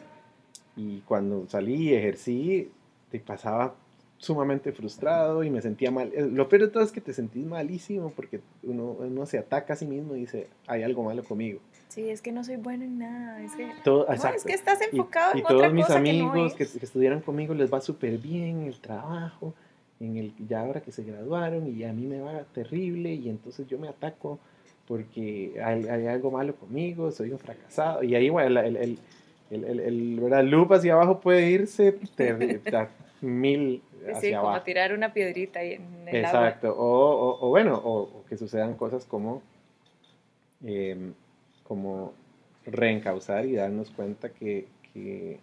[0.77, 2.71] y cuando salí y ejercí,
[3.13, 3.75] te pasaba
[4.17, 6.11] sumamente frustrado y me sentía mal.
[6.15, 9.73] Eh, Lo peor de todo es que te sentís malísimo porque uno, uno se ataca
[9.73, 11.59] a sí mismo y dice, hay algo malo conmigo.
[11.89, 13.43] Sí, es que no soy bueno en nada.
[13.43, 14.37] Es que, Todo, no, exacto.
[14.37, 16.85] es que estás Y- enfocado y, en todos otra mis cosa amigos que que, que
[16.85, 19.53] estudiaran conmigo les va súper bien en el trabajo,
[19.99, 23.67] en el, ya ahora que se graduaron y a mí me va terrible y entonces
[23.67, 24.39] yo me ataco
[24.87, 28.97] porque hay, hay algo malo conmigo, soy un fracasado y ahí bueno, el, el,
[29.51, 31.95] el, el, el- el loop hacia abajo puede irse
[32.73, 32.87] a
[33.23, 34.63] mil hacia Sí, como abajo.
[34.65, 36.47] tirar una piedrita ahí en el agua.
[36.49, 39.41] Exacto, o, o, o bueno, o, o que sucedan cosas como,
[40.63, 41.13] em,
[41.63, 42.13] como
[42.65, 45.39] reencauzar y darnos cuenta que, que,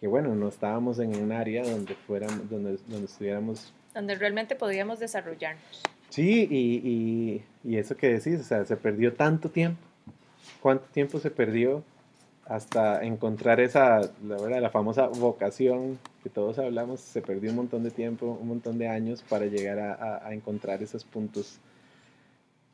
[0.00, 4.98] que, bueno, no estábamos en un área donde fuéramos, donde, donde estuviéramos Donde realmente podíamos
[5.00, 5.82] desarrollarnos.
[6.10, 9.80] Sí, y, y, eso que decís, o sea, se perdió tanto tiempo.
[10.60, 11.82] ¿Cuánto tiempo se perdió
[12.46, 17.00] hasta encontrar esa, la, verdad, la famosa vocación que todos hablamos?
[17.00, 20.82] Se perdió un montón de tiempo, un montón de años para llegar a, a, encontrar
[20.82, 21.58] esos puntos.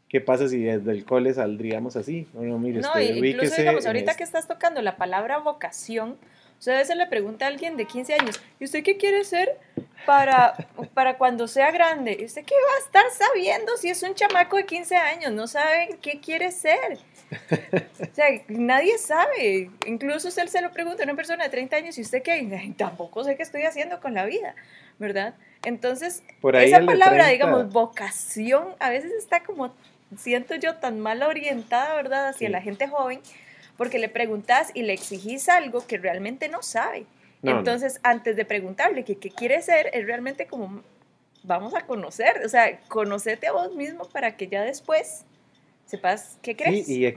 [0.08, 2.26] ¿Qué pasa si desde el cole saldríamos así?
[2.34, 6.16] no, mire, no incluso digamos, ahorita que estás tocando la palabra vocación,
[6.62, 9.58] sea, a veces le pregunta a alguien de 15 años, ¿y usted qué quiere ser
[10.04, 10.54] para,
[10.92, 12.18] para cuando sea grande?
[12.20, 15.32] ¿Y usted qué va a estar sabiendo si es un chamaco de 15 años?
[15.32, 16.98] No sabe qué quiere ser.
[17.30, 19.70] O sea, nadie sabe.
[19.86, 22.74] Incluso usted se lo pregunta a una persona de 30 años, ¿y usted qué?
[22.76, 24.54] Tampoco sé qué estoy haciendo con la vida,
[24.98, 25.34] ¿verdad?
[25.64, 26.22] Entonces,
[26.54, 29.74] esa palabra, digamos, vocación, a veces está como,
[30.16, 33.20] siento yo, tan mal orientada, ¿verdad?, hacia la gente joven
[33.81, 37.07] porque le preguntas y le exigís algo que realmente no sabe.
[37.43, 40.83] Entonces, antes de preguntarle qué, qué quiere ser, es realmente como,
[41.45, 45.24] vamos a conocer, o sea, conocete a vos mismo para que ya después
[45.87, 46.85] sepas qué crees.
[46.85, 47.16] Sí, y eh,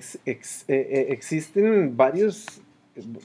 [0.69, 2.61] eh, existen varios,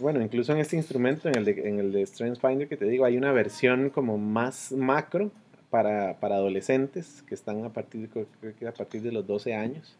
[0.00, 2.86] bueno, incluso en este instrumento, en el, de, en el de Strength Finder que te
[2.86, 5.30] digo, hay una versión como más macro
[5.70, 8.26] para, para adolescentes que están a partir, creo
[8.58, 9.96] que a partir de los 12 años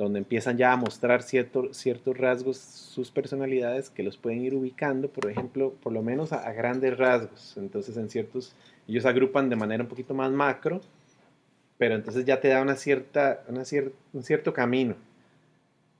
[0.00, 5.30] donde empiezan ya a mostrar ciertos rasgos, sus personalidades que los pueden ir ubicando, por
[5.30, 7.54] ejemplo, por lo menos a, grandes rasgos.
[7.58, 8.56] Entonces, en ciertos,
[8.88, 10.80] ellos agrupan de manera un poquito más macro,
[11.76, 13.62] pero entonces ya te da una cierta, una
[14.14, 14.96] un cierto camino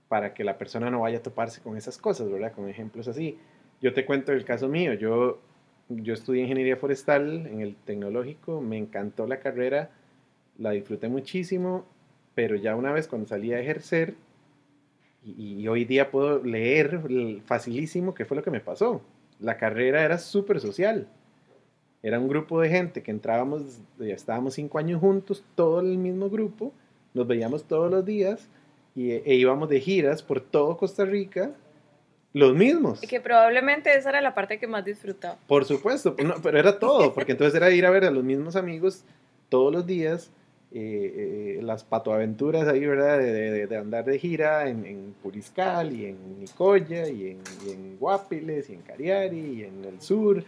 [0.09, 2.53] para que la persona no vaya a toparse con esas cosas, ¿verdad?
[2.53, 3.37] Con ejemplos así.
[3.83, 4.95] Yo te cuento el caso mío.
[4.95, 5.43] Yo,
[5.91, 9.91] yo estudié ingeniería forestal en el tecnológico, me encantó la carrera,
[10.57, 11.85] la disfruté muchísimo
[12.35, 14.15] pero ya una vez cuando salí a ejercer,
[15.25, 17.01] y, hoy día puedo leer
[17.45, 19.03] facilísimo qué fue lo que me pasó.
[19.39, 21.07] La carrera era súper social.
[22.03, 26.31] Era un grupo de gente que entrábamos, ya estábamos cinco años juntos, todo el mismo
[26.31, 26.73] grupo,
[27.13, 28.49] nos veíamos todos los días
[28.95, 31.53] y, e íbamos de giras por todo Costa Rica,
[32.33, 33.03] los mismos.
[33.03, 35.37] Y que probablemente esa era la parte que más disfrutaba.
[35.47, 39.05] Por supuesto, pero era todo, porque entonces era ir a ver a los mismos amigos
[39.51, 40.31] todos los días
[40.73, 43.19] eh, eh, las patoaventuras ahí, ¿verdad?
[43.19, 47.99] De, de, andar de gira en, en, Puriscal y en Nicoya y en, y en,
[47.99, 50.45] Guapiles y en Cariari y en el sur.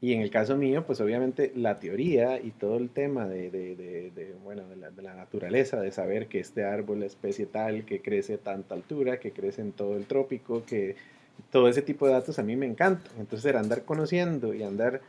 [0.00, 4.34] Y en el caso mío, pues obviamente la teoría y todo el tema de, de
[4.42, 8.38] bueno, la, de, la, naturaleza, de saber que este árbol, especie tal, que crece a
[8.38, 10.96] tanta altura, que crece en todo el trópico, que
[11.50, 13.10] todo ese tipo de datos a mí me encanta.
[13.18, 15.02] Entonces era andar conociendo y andar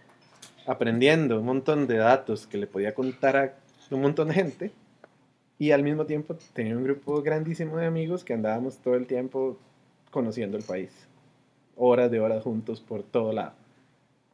[0.65, 3.53] aprendiendo un montón de datos que le podía contar a
[3.91, 4.71] un montón de gente
[5.59, 9.57] y al mismo tiempo tenía un grupo grandísimo de amigos que andábamos todo el tiempo
[10.11, 10.91] conociendo el país,
[11.75, 13.53] horas de horas juntos por todo lado.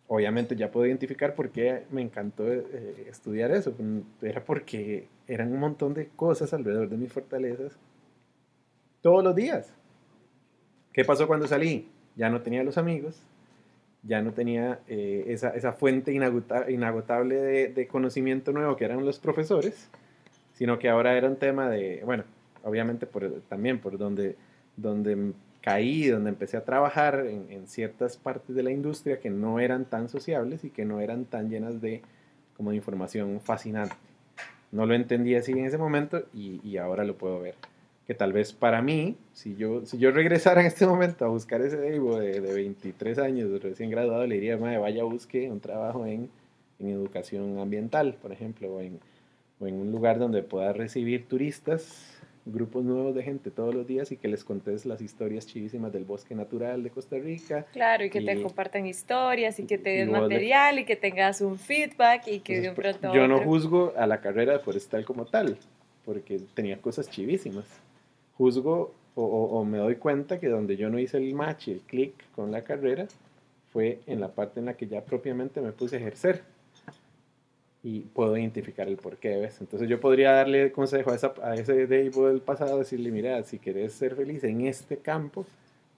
[0.08, 3.74] Obviamente ya puedo identificar por qué me encantó eh, estudiar eso,
[4.22, 7.78] era porque eran un montón de cosas alrededor de mis fortalezas
[9.02, 9.72] todos los días.
[10.92, 11.90] ¿Qué pasó cuando salí?
[12.16, 13.22] Ya no tenía los amigos,
[14.04, 19.90] ya no tenía eh, esa, esa, fuente inagotable de, conocimiento nuevo que eran los profesores,
[20.54, 22.24] sino que ahora era un tema de, bueno,
[22.64, 23.08] obviamente
[23.50, 24.36] también por donde,
[24.78, 29.86] donde caí, donde empecé a trabajar en, ciertas partes de la industria que no eran
[29.86, 32.02] tan sociables y que no eran tan llenas de
[32.56, 33.96] como de información fascinante.
[34.72, 37.56] No lo entendía así en ese momento y ahora lo puedo ver
[38.10, 41.62] que tal vez para mí, si yo, si yo regresara en este momento a buscar
[41.62, 46.28] ese Deivo de, de 23 años, recién graduado, le diría, vaya, busque un trabajo en,
[46.80, 49.00] en educación ambiental, por ejemplo, o en,
[49.60, 54.12] o en, un lugar donde pueda recibir turistas, grupos nuevos de gente todos los días
[54.12, 57.68] y que les contes las historias chivísimas del bosque natural de Costa Rica.
[57.74, 61.60] Claro, y que te compartan historias y que te den material y que tengas un
[61.60, 63.14] feedback y que de un pronto...
[63.14, 65.60] Yo no juzgo a la carrera de forestal como tal,
[66.06, 67.66] porque tenía cosas chivísimas
[68.40, 72.52] juzgo o, me doy cuenta que donde yo no hice el match el clic con
[72.52, 73.06] la carrera
[73.74, 76.42] fue en la parte en la que ya propiamente me puse a ejercer
[77.84, 79.60] y puedo identificar el porqué, ¿ves?
[79.60, 83.60] Entonces yo podría darle consejo a, esa, a ese Dave del pasado, decirle, mira, si
[83.60, 85.46] quieres ser feliz en este campo,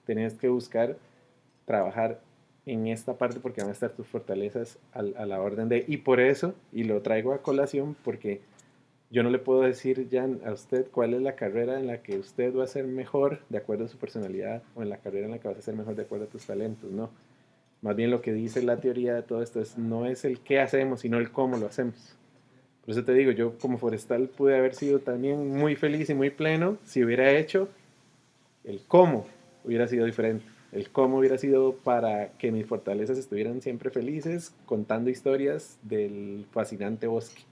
[0.04, 0.96] tenés que buscar
[1.64, 2.20] trabajar
[2.66, 5.84] en esta parte porque van a estar tus fortalezas a, a la orden de...
[5.86, 8.40] Y por eso, y lo traigo a colación porque
[9.12, 12.18] yo no le puedo decir ya a usted cuál es la carrera en la que
[12.18, 15.32] usted va a ser mejor de acuerdo a su personalidad o en la carrera en
[15.32, 17.10] la que vas a ser mejor de acuerdo a tus talentos, no.
[17.82, 20.60] Más bien lo que dice la teoría de todo esto es no es el qué
[20.60, 22.16] hacemos, sino el cómo lo hacemos.
[22.80, 26.30] Por eso te digo, yo como forestal pude haber sido también muy feliz y muy
[26.30, 27.68] pleno si hubiera hecho
[28.64, 29.26] el cómo
[29.62, 30.46] hubiera sido diferente.
[30.72, 37.06] El cómo hubiera sido para que mis fortalezas estuvieran siempre felices contando historias del fascinante
[37.06, 37.42] bosque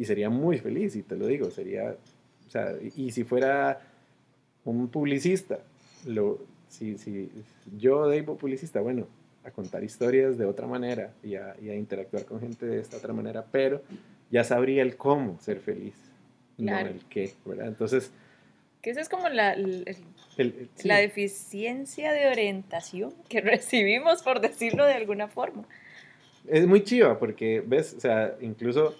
[0.00, 1.94] y sería muy feliz, y te lo digo, sería,
[2.46, 3.82] o sea, y si fuera
[4.64, 5.58] un publicista,
[6.06, 6.38] lo,
[6.68, 7.30] si, si
[7.76, 9.06] yo, Dave, publicista, bueno,
[9.44, 12.96] a contar historias de otra manera y a, y a, interactuar con gente de esta
[12.96, 13.82] otra manera, pero
[14.30, 15.92] ya sabría el cómo ser feliz,
[16.56, 17.68] no el qué, ¿verdad?
[17.68, 18.10] Entonces...
[18.80, 25.28] Que esa es como la, la deficiencia de orientación que recibimos, por decirlo de alguna
[25.28, 25.68] forma.
[26.48, 28.96] Es muy chiva porque, ves, o sea, incluso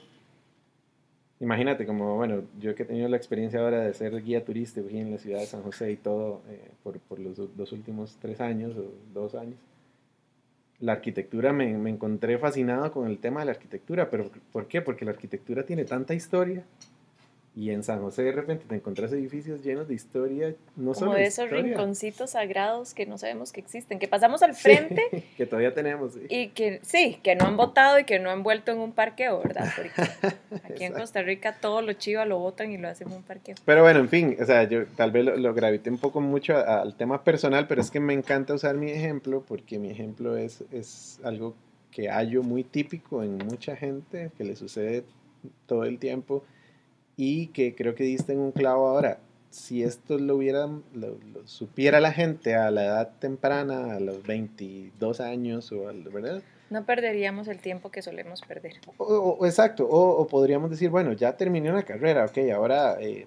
[1.41, 4.99] imagínate, como, bueno, yo que he tenido la experiencia ahora de ser guía turístico aquí
[4.99, 8.41] en la ciudad de San José y todo eh, por, por, los dos últimos tres
[8.41, 9.57] años o dos años,
[10.79, 14.81] la arquitectura me, me, encontré fascinado con el tema de la arquitectura, pero ¿por qué?
[14.81, 16.65] Porque la arquitectura tiene tanta historia
[17.55, 21.25] y en San José de repente te encontrás edificios llenos de historia, no Como de
[21.25, 25.03] esos rinconcitos sagrados que no sabemos que existen, que pasamos al frente.
[25.37, 26.13] que todavía tenemos.
[26.13, 26.21] Sí.
[26.29, 29.43] Y que sí, que no han votado y que no han vuelto en un parqueo,
[29.43, 29.69] ¿verdad?
[29.75, 30.37] Porque
[30.73, 33.57] aquí en Costa Rica todo lo chiva lo votan y lo hacen en un parqueo.
[33.65, 36.57] Pero bueno, en fin, o sea, yo tal vez lo, lo gravité un poco mucho
[36.57, 40.63] al tema personal, pero es que me encanta usar mi ejemplo porque mi ejemplo es,
[40.71, 41.57] es algo
[41.91, 45.03] que hallo muy típico en mucha gente, que le sucede
[45.67, 46.45] todo el tiempo
[47.21, 49.19] y que creo que diste en un clavo ahora.
[49.51, 55.21] Si esto lo hubiera, lo, supiera la gente a la edad temprana, a los 22
[55.21, 56.43] años, o ¿verdad?
[56.71, 58.77] No perderíamos el tiempo que solemos perder.
[58.97, 63.27] O, exacto, o, podríamos decir, bueno, ya terminé una carrera, ok, ahora eh,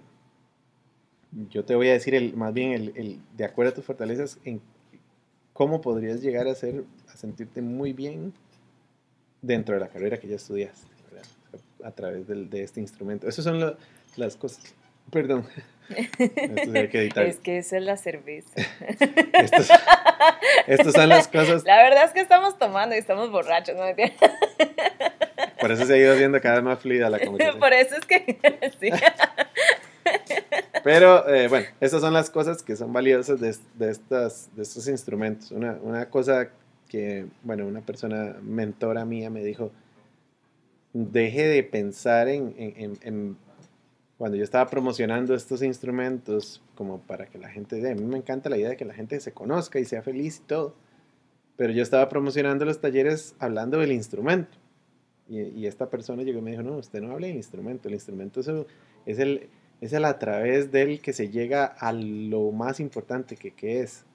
[1.51, 4.39] yo te voy a decir el, más bien el, el, de acuerdo a tus fortalezas,
[4.43, 4.59] en
[5.51, 6.83] cómo podrías llegar a, ser,
[7.13, 8.33] a sentirte muy bien
[9.43, 10.92] dentro de la carrera que ya estudiaste
[11.83, 13.27] a través del, de este instrumento.
[13.27, 13.75] Esas son
[14.15, 14.75] las cosas.
[15.11, 15.47] Perdón.
[16.17, 18.49] que es que esa es la cerveza.
[20.67, 21.63] Estas son las cosas.
[21.65, 23.83] La verdad es que estamos tomando y estamos borrachos, ¿no?
[25.59, 27.59] Por eso se ha ido haciendo cada vez más fluida la conversación.
[27.59, 28.37] Por eso es que
[28.79, 28.89] sí.
[30.83, 34.87] Pero eh, bueno, estas son las cosas que son valiosas de, de, estas, de estos
[34.87, 35.51] instrumentos.
[35.51, 36.49] Una, una cosa
[36.89, 39.71] que, bueno, una persona mentora mía me dijo,
[40.93, 43.37] deje de pensar en,
[44.17, 48.57] cuando yo estaba promocionando estos instrumentos como para que la gente, a me encanta la
[48.57, 50.75] idea de que la gente se conozca y sea feliz y todo,
[51.57, 54.57] pero yo estaba promocionando los talleres hablando del instrumento.
[55.27, 57.95] Y, y esta persona llegó y me dijo, no, usted no habla del instrumento, el
[57.95, 58.65] instrumento es el,
[59.05, 59.49] es el,
[59.81, 64.05] es el a través del que se llega a lo más importante que, que es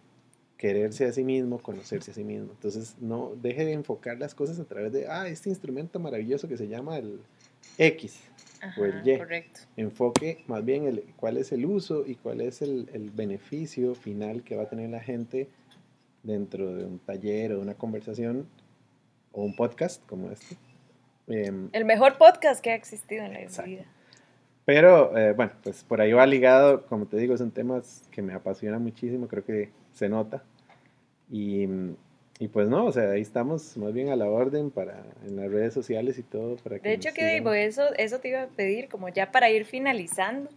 [0.58, 2.50] quererse a sí mismo, conocerse a sí mismo.
[2.50, 6.58] Entonces, no deje de enfocar las cosas a través de, ah, este instrumento maravilloso que
[6.58, 7.20] se llama el
[7.78, 8.20] X
[8.76, 9.16] o el Y.
[9.16, 9.60] Correcto.
[9.76, 14.42] Enfoque más bien el, cuál es el uso y cuál es el, el, beneficio final
[14.42, 15.48] que va a tener la gente
[16.24, 18.48] dentro de un taller o una conversación
[19.30, 20.56] o un podcast como este.
[21.28, 23.70] Eh, el mejor podcast que ha existido en la exacto.
[23.70, 23.84] vida.
[24.64, 28.34] Pero eh, bueno, pues por ahí va ligado, como te digo, son temas que me
[28.34, 30.42] apasionan muchísimo, creo que se nota.
[31.30, 31.66] Y,
[32.38, 35.50] y, pues no, o sea, ahí estamos más bien a la orden para en las
[35.50, 36.56] redes sociales y todo.
[36.56, 39.50] Para que de hecho, que digo, eso, eso te iba a pedir, como ya para
[39.50, 40.50] ir finalizando.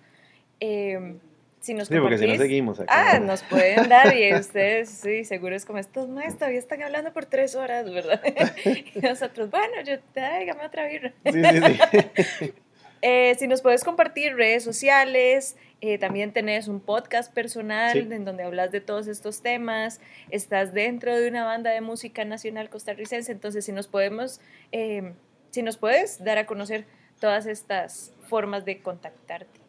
[0.60, 1.16] Eh,
[1.62, 2.92] si nos sí, porque si no seguimos acá.
[2.92, 7.14] Ah, nos pueden dar y ustedes, sí, seguro es como estos maestros todavía están hablando
[7.14, 8.20] por tres horas, ¿verdad?
[8.66, 11.14] y nosotros, bueno, yo, dígame otra birra.
[11.24, 12.54] Sí, sí, sí.
[13.02, 18.08] Eh, si nos puedes compartir redes sociales, eh, también tenés un podcast personal sí.
[18.12, 20.00] en donde hablas de todos estos temas,
[20.30, 24.40] estás dentro de una banda de música nacional costarricense, entonces si nos podemos,
[24.72, 25.14] eh,
[25.50, 26.86] si nos puedes dar a conocer
[27.20, 29.60] todas estas formas de contactarte.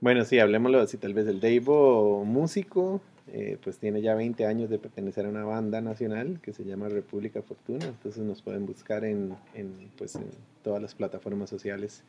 [0.00, 3.00] Bueno, sí, hablemoslo así, tal vez el Deivo músico,
[3.32, 6.88] eh, pues tiene ya 20 años de pertenecer a una banda nacional que se llama
[6.88, 10.24] República Fortuna, entonces nos pueden buscar en, en pues, en
[10.64, 12.02] todas las plataformas sociales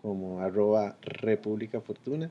[0.00, 2.30] como arroba República Fortuna.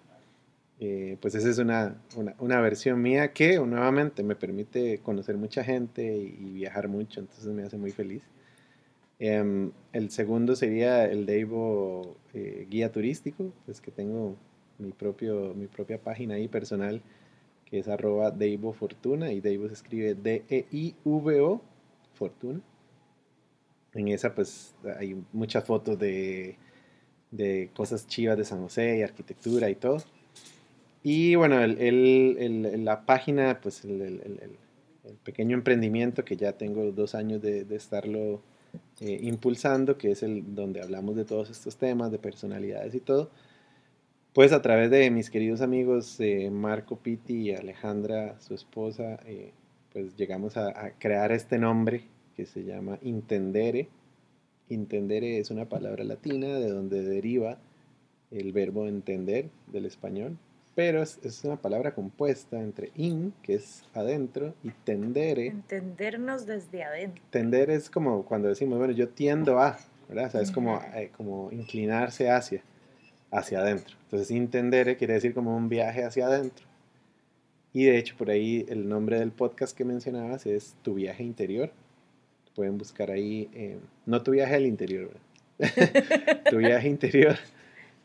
[0.80, 1.99] Eh, pues esa es una,
[2.39, 7.63] una, versión mía que nuevamente me permite conocer mucha gente y, viajar mucho, entonces me
[7.63, 8.24] hace muy feliz.
[9.20, 14.36] Eh, el segundo sería el Deivo eh, Guía Turístico, pues que tengo
[14.78, 17.01] mi, propio, mi propia página ahí personal
[17.70, 21.61] que es arroba Deivo Fortuna y Deivo se escribe D-E-I-V-O
[22.13, 22.61] Fortuna.
[23.93, 26.57] En esa pues hay muchas fotos de
[27.32, 29.97] de cosas chivas de San José y arquitectura y todo.
[31.03, 34.21] Y bueno, el, el, la página, pues el,
[35.23, 38.41] pequeño emprendimiento que ya tengo dos años de, de estarlo
[38.99, 43.30] eh, impulsando, que es el donde hablamos de todos estos temas, de personalidades y todo,
[44.34, 49.51] pues a través de mis queridos amigos eh, Marco Pitti y Alejandra, su esposa, eh,
[49.93, 52.05] pues llegamos a, a, crear este nombre
[52.36, 53.88] que se llama Intendere,
[54.70, 57.57] Intendere es una palabra latina de donde deriva
[58.32, 60.38] el verbo entender del español,
[60.76, 65.47] pero es, es, una palabra compuesta entre in, que es adentro, y tendere.
[65.47, 67.24] Entendernos desde adentro.
[67.30, 70.28] Tender es como cuando decimos, bueno, yo tiendo a, ¿verdad?
[70.28, 72.61] O sea, es como, eh, como inclinarse hacia,
[73.32, 73.95] hacia adentro.
[74.03, 76.65] Entonces, intendere quiere decir como un viaje hacia adentro.
[77.74, 81.72] Y de hecho, por ahí el nombre del podcast que mencionabas es Tu viaje interior.
[82.57, 83.77] Pueden buscar ahí, eh,
[84.07, 85.11] no tu viaje al interior,
[86.49, 87.35] tu viaje interior.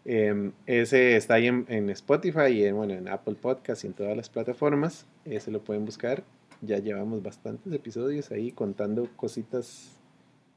[0.05, 3.95] Eh, ese está ahí en, en, Spotify y en, bueno, en Apple Podcast y en
[3.95, 5.07] todas las plataformas.
[5.25, 6.23] Ese lo pueden buscar.
[6.61, 9.99] Ya llevamos bastantes episodios ahí contando cositas.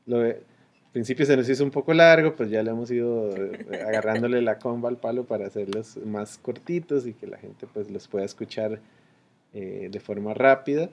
[0.05, 3.33] Lo de, al principio se nos hizo un poco largo, pues ya le hemos ido
[3.87, 8.09] agarrándole la comba al palo para hacerlos más cortitos y que la gente pues los
[8.09, 8.81] pueda escuchar
[9.53, 10.89] eh, de forma rápida.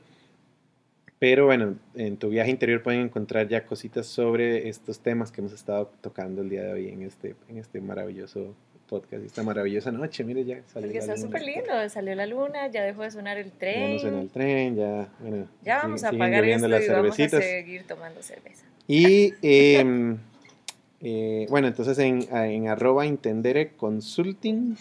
[1.23, 5.53] Pero bueno, en tu viaje interior pueden encontrar ya cositas sobre estos temas que hemos
[5.53, 8.57] estado tocando el día de hoy en este, en este maravilloso
[8.89, 10.25] podcast, esta maravillosa noche.
[10.25, 13.39] Mire, ya salió Porque la está súper lindo, salió la luna, ya dejó de sonar
[13.39, 13.91] el tren.
[13.91, 15.47] Ya no suena el tren, ya, bueno.
[15.62, 18.66] Ya vamos a apagar esto las y vamos a seguir tomando cerveza.
[18.89, 20.16] Y eh,
[21.03, 24.75] eh, bueno, entonces en, en arroba intendere consulting,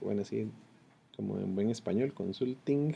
[0.00, 0.48] bueno, así
[1.16, 2.94] como en buen español, consulting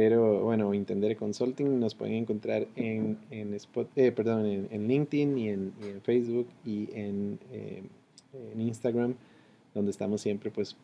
[0.00, 5.50] pero bueno, Intendere Consulting nos pueden encontrar en, en, Spot, eh, perdón, en, LinkedIn y
[5.50, 7.82] en, Facebook y en, eh,
[8.54, 9.14] en, Instagram,
[9.74, 10.74] donde estamos siempre pues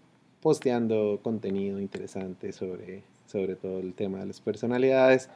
[0.43, 5.31] posteando contenido interesante sobre, sobre todo el tema de las personalidades.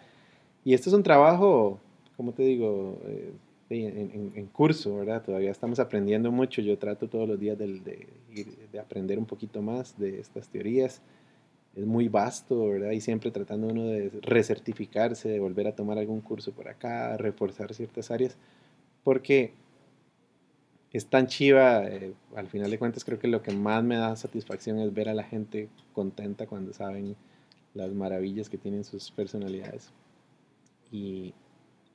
[0.62, 1.78] Y esto es un trabajo,
[2.18, 3.32] como te digo, eh,
[3.70, 5.22] en, curso, ¿verdad?
[5.22, 6.60] Todavía estamos aprendiendo mucho.
[6.60, 8.06] Yo trato todos los días de,
[8.70, 11.00] de aprender un poquito más de estas teorías
[11.80, 12.90] es muy vasto, ¿verdad?
[12.90, 17.74] Y siempre tratando uno de recertificarse, de volver a tomar algún curso por acá, reforzar
[17.74, 18.36] ciertas áreas,
[19.02, 19.52] porque
[20.92, 24.16] es tan chiva, eh, al final de cuentas creo que lo que más me da
[24.16, 27.16] satisfacción es ver a la gente contenta cuando saben
[27.74, 29.90] las maravillas que tienen sus personalidades.
[30.90, 31.32] Y,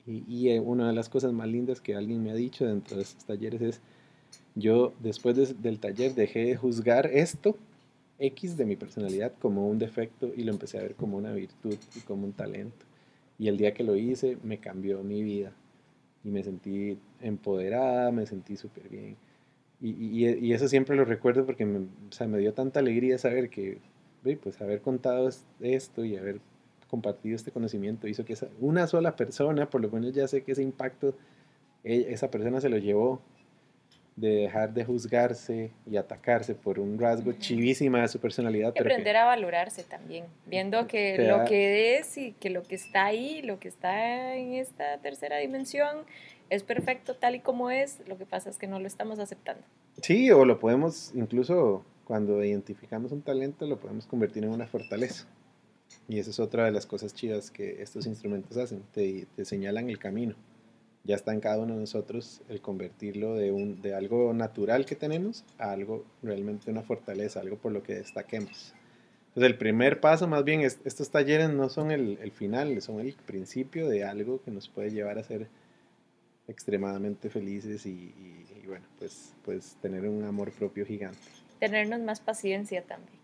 [0.06, 3.02] y, eh, una de las cosas más lindas que alguien me ha dicho dentro de
[3.02, 3.80] estos talleres es,
[4.54, 7.56] yo después de, del taller dejé de juzgar esto
[8.18, 11.76] X de mi personalidad como un defecto y lo empecé a ver como una virtud
[11.96, 12.86] y como un talento.
[13.38, 15.52] Y el día que lo hice me cambió mi vida
[16.24, 19.16] y me sentí empoderada, me sentí súper bien.
[19.80, 23.78] Y, eso siempre lo recuerdo porque me, o sea, me dio tanta alegría saber que,
[24.42, 25.28] pues haber contado
[25.60, 26.40] esto y haber
[26.88, 30.62] compartido este conocimiento hizo que una sola persona, por lo menos ya sé que ese
[30.62, 31.14] impacto,
[31.84, 33.20] e, esa persona se lo llevó
[34.16, 38.70] de dejar de juzgarse y atacarse por un rasgo chivísima de su personalidad.
[38.70, 43.42] Aprender a valorarse también, viendo que lo que es y que lo que está ahí,
[43.42, 45.98] lo que está en esta tercera dimensión,
[46.48, 49.62] es perfecto tal y como es, lo que pasa es que no lo estamos aceptando.
[50.00, 55.26] Sí, o lo podemos, incluso cuando identificamos un talento, lo podemos convertir en una fortaleza.
[56.08, 59.90] Y esa es otra de las cosas chidas que estos instrumentos hacen, te, te señalan
[59.90, 60.36] el camino
[61.06, 64.96] ya está en cada uno de nosotros el convertirlo de, un, de algo natural que
[64.96, 68.74] tenemos a algo realmente una fortaleza, algo por lo que destaquemos.
[69.28, 73.00] Entonces el primer paso, más bien, es, estos talleres no son el, el, final, son
[73.00, 75.48] el principio de algo que nos puede llevar a ser
[76.48, 81.18] extremadamente felices y, y, y bueno, pues, pues tener un amor propio gigante.
[81.58, 83.18] Tenernos más paciencia también.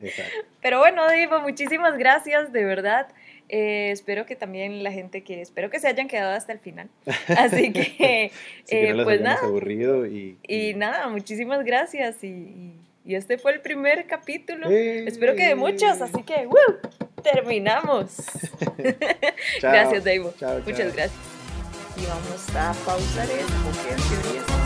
[0.00, 0.32] Exacto.
[0.62, 3.08] Pero bueno, Divo, muchísimas gracias, de verdad.
[3.48, 6.88] Eh, espero que también la gente que, espero que se hayan quedado hasta el final.
[7.28, 8.30] Así que,
[8.68, 9.40] eh, no pues nada.
[9.42, 12.22] Aburrido y, y, nada, muchísimas gracias.
[12.22, 12.74] Y,
[13.04, 14.68] y, este fue el primer capítulo.
[14.70, 17.22] Espero que de muchos, así que, ¡woo!
[17.22, 18.16] Terminamos.
[19.62, 20.20] gracias, Dave.
[20.20, 21.12] Muchas gracias.
[21.96, 24.57] Y vamos a pausar esto porque en teoría